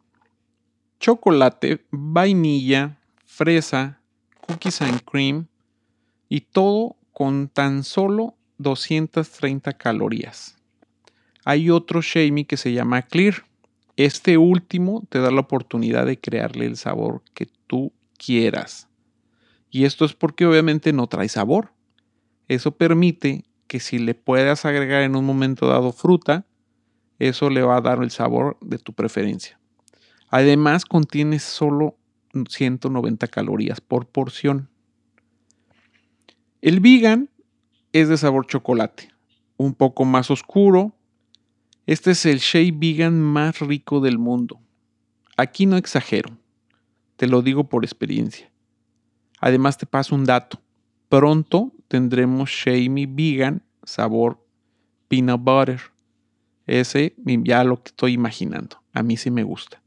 chocolate, 0.99 1.83
vainilla, 1.91 2.97
fresa, 3.25 3.99
cookies 4.47 4.81
and 4.81 5.01
cream 5.03 5.47
y 6.29 6.41
todo 6.41 6.95
con 7.11 7.49
tan 7.49 7.83
solo 7.83 8.35
230 8.59 9.73
calorías. 9.73 10.57
Hay 11.43 11.69
otro 11.69 12.01
Shamey 12.01 12.45
que 12.45 12.57
se 12.57 12.71
llama 12.71 13.01
Clear. 13.01 13.45
Este 13.97 14.37
último 14.37 15.03
te 15.09 15.19
da 15.19 15.31
la 15.31 15.41
oportunidad 15.41 16.05
de 16.05 16.19
crearle 16.19 16.65
el 16.65 16.77
sabor 16.77 17.21
que 17.33 17.47
tú 17.67 17.91
quieras. 18.17 18.87
Y 19.71 19.85
esto 19.85 20.03
es 20.05 20.13
porque 20.13 20.45
obviamente 20.45 20.91
no 20.91 21.07
trae 21.07 21.29
sabor. 21.29 21.71
Eso 22.49 22.71
permite 22.71 23.45
que 23.67 23.79
si 23.79 23.97
le 23.97 24.13
puedas 24.13 24.65
agregar 24.65 25.01
en 25.01 25.15
un 25.15 25.25
momento 25.25 25.67
dado 25.67 25.93
fruta, 25.93 26.45
eso 27.19 27.49
le 27.49 27.61
va 27.61 27.77
a 27.77 27.81
dar 27.81 28.03
el 28.03 28.11
sabor 28.11 28.57
de 28.59 28.77
tu 28.77 28.91
preferencia. 28.91 29.57
Además, 30.29 30.83
contiene 30.85 31.39
solo 31.39 31.95
190 32.49 33.27
calorías 33.27 33.79
por 33.79 34.07
porción. 34.07 34.69
El 36.61 36.81
vegan 36.81 37.29
es 37.93 38.09
de 38.09 38.17
sabor 38.17 38.47
chocolate, 38.47 39.09
un 39.55 39.73
poco 39.73 40.03
más 40.03 40.29
oscuro. 40.31 40.93
Este 41.85 42.11
es 42.11 42.25
el 42.25 42.39
shake 42.39 42.77
vegan 42.77 43.21
más 43.21 43.59
rico 43.59 44.01
del 44.01 44.17
mundo. 44.17 44.59
Aquí 45.37 45.65
no 45.65 45.77
exagero, 45.77 46.37
te 47.15 47.27
lo 47.27 47.41
digo 47.41 47.69
por 47.69 47.85
experiencia. 47.85 48.50
Además 49.41 49.77
te 49.77 49.85
paso 49.85 50.15
un 50.15 50.23
dato. 50.23 50.61
Pronto 51.09 51.73
tendremos 51.89 52.49
Shamey 52.49 53.07
Vegan 53.07 53.61
sabor 53.83 54.39
peanut 55.07 55.41
butter. 55.41 55.81
Ese 56.67 57.15
ya 57.25 57.63
lo 57.63 57.81
estoy 57.83 58.13
imaginando. 58.13 58.81
A 58.93 59.03
mí 59.03 59.17
sí 59.17 59.29
me 59.29 59.43
gusta. 59.43 59.81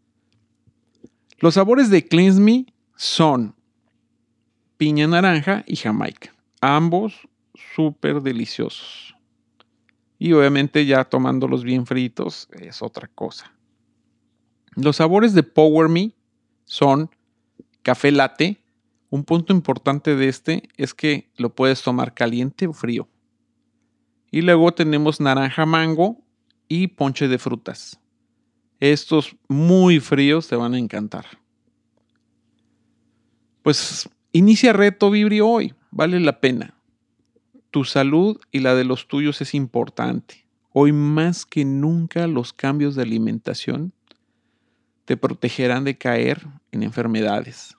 Los 1.38 1.54
sabores 1.54 1.88
de 1.88 2.06
Cleanse 2.06 2.40
Me 2.40 2.66
son 2.96 3.54
piña 4.76 5.06
naranja 5.06 5.64
y 5.66 5.76
jamaica. 5.76 6.34
Ambos 6.60 7.28
súper 7.74 8.22
deliciosos. 8.22 9.14
Y 10.18 10.32
obviamente 10.32 10.84
ya 10.84 11.04
tomándolos 11.04 11.64
bien 11.64 11.86
fritos 11.86 12.48
es 12.52 12.82
otra 12.82 13.08
cosa. 13.08 13.52
Los 14.74 14.96
sabores 14.96 15.34
de 15.34 15.42
Power 15.42 15.88
Me 15.88 16.12
son 16.64 17.10
café 17.82 18.10
latte. 18.10 18.58
Un 19.14 19.22
punto 19.22 19.52
importante 19.52 20.16
de 20.16 20.26
este 20.26 20.68
es 20.76 20.92
que 20.92 21.30
lo 21.36 21.54
puedes 21.54 21.82
tomar 21.82 22.14
caliente 22.14 22.66
o 22.66 22.72
frío. 22.72 23.08
Y 24.32 24.42
luego 24.42 24.74
tenemos 24.74 25.20
naranja 25.20 25.64
mango 25.66 26.20
y 26.66 26.88
ponche 26.88 27.28
de 27.28 27.38
frutas. 27.38 28.00
Estos 28.80 29.36
muy 29.46 30.00
fríos 30.00 30.48
te 30.48 30.56
van 30.56 30.74
a 30.74 30.80
encantar. 30.80 31.26
Pues 33.62 34.08
inicia 34.32 34.72
reto 34.72 35.12
Vibrio 35.12 35.46
hoy 35.46 35.74
vale 35.92 36.18
la 36.18 36.40
pena. 36.40 36.74
Tu 37.70 37.84
salud 37.84 38.40
y 38.50 38.58
la 38.58 38.74
de 38.74 38.82
los 38.82 39.06
tuyos 39.06 39.40
es 39.40 39.54
importante. 39.54 40.44
Hoy 40.72 40.90
más 40.90 41.46
que 41.46 41.64
nunca 41.64 42.26
los 42.26 42.52
cambios 42.52 42.96
de 42.96 43.02
alimentación 43.02 43.92
te 45.04 45.16
protegerán 45.16 45.84
de 45.84 45.96
caer 45.96 46.48
en 46.72 46.82
enfermedades. 46.82 47.76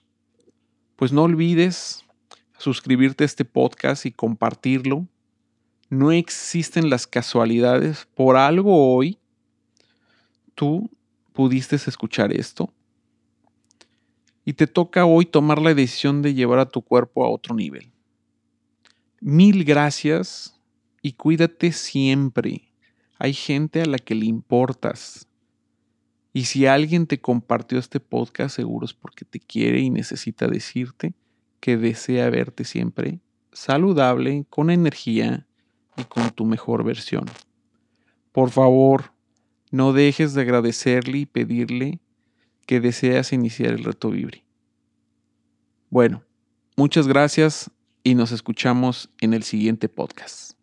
Pues 0.96 1.12
no 1.12 1.22
olvides 1.22 2.04
suscribirte 2.58 3.24
a 3.24 3.26
este 3.26 3.44
podcast 3.44 4.06
y 4.06 4.12
compartirlo. 4.12 5.06
No 5.90 6.10
existen 6.10 6.90
las 6.90 7.06
casualidades. 7.06 8.08
Por 8.14 8.36
algo 8.36 8.94
hoy 8.94 9.18
tú 10.54 10.90
pudiste 11.32 11.76
escuchar 11.76 12.32
esto. 12.32 12.72
Y 14.44 14.54
te 14.54 14.66
toca 14.66 15.04
hoy 15.04 15.26
tomar 15.26 15.60
la 15.60 15.74
decisión 15.74 16.22
de 16.22 16.34
llevar 16.34 16.58
a 16.58 16.68
tu 16.68 16.80
cuerpo 16.80 17.24
a 17.24 17.28
otro 17.28 17.54
nivel. 17.54 17.90
Mil 19.20 19.64
gracias 19.64 20.58
y 21.02 21.12
cuídate 21.12 21.72
siempre. 21.72 22.62
Hay 23.18 23.34
gente 23.34 23.82
a 23.82 23.86
la 23.86 23.98
que 23.98 24.14
le 24.14 24.26
importas. 24.26 25.25
Y 26.36 26.44
si 26.44 26.66
alguien 26.66 27.06
te 27.06 27.18
compartió 27.18 27.78
este 27.78 27.98
podcast, 27.98 28.56
seguro 28.56 28.84
es 28.84 28.92
porque 28.92 29.24
te 29.24 29.40
quiere 29.40 29.80
y 29.80 29.88
necesita 29.88 30.46
decirte 30.46 31.14
que 31.60 31.78
desea 31.78 32.28
verte 32.28 32.64
siempre 32.64 33.20
saludable, 33.52 34.44
con 34.50 34.68
energía 34.68 35.46
y 35.96 36.04
con 36.04 36.28
tu 36.32 36.44
mejor 36.44 36.84
versión. 36.84 37.24
Por 38.32 38.50
favor, 38.50 39.14
no 39.70 39.94
dejes 39.94 40.34
de 40.34 40.42
agradecerle 40.42 41.20
y 41.20 41.24
pedirle 41.24 42.00
que 42.66 42.80
deseas 42.80 43.32
iniciar 43.32 43.72
el 43.72 43.84
reto 43.84 44.10
Vibri. 44.10 44.44
Bueno, 45.88 46.22
muchas 46.76 47.08
gracias 47.08 47.70
y 48.04 48.14
nos 48.14 48.30
escuchamos 48.30 49.08
en 49.22 49.32
el 49.32 49.42
siguiente 49.42 49.88
podcast. 49.88 50.55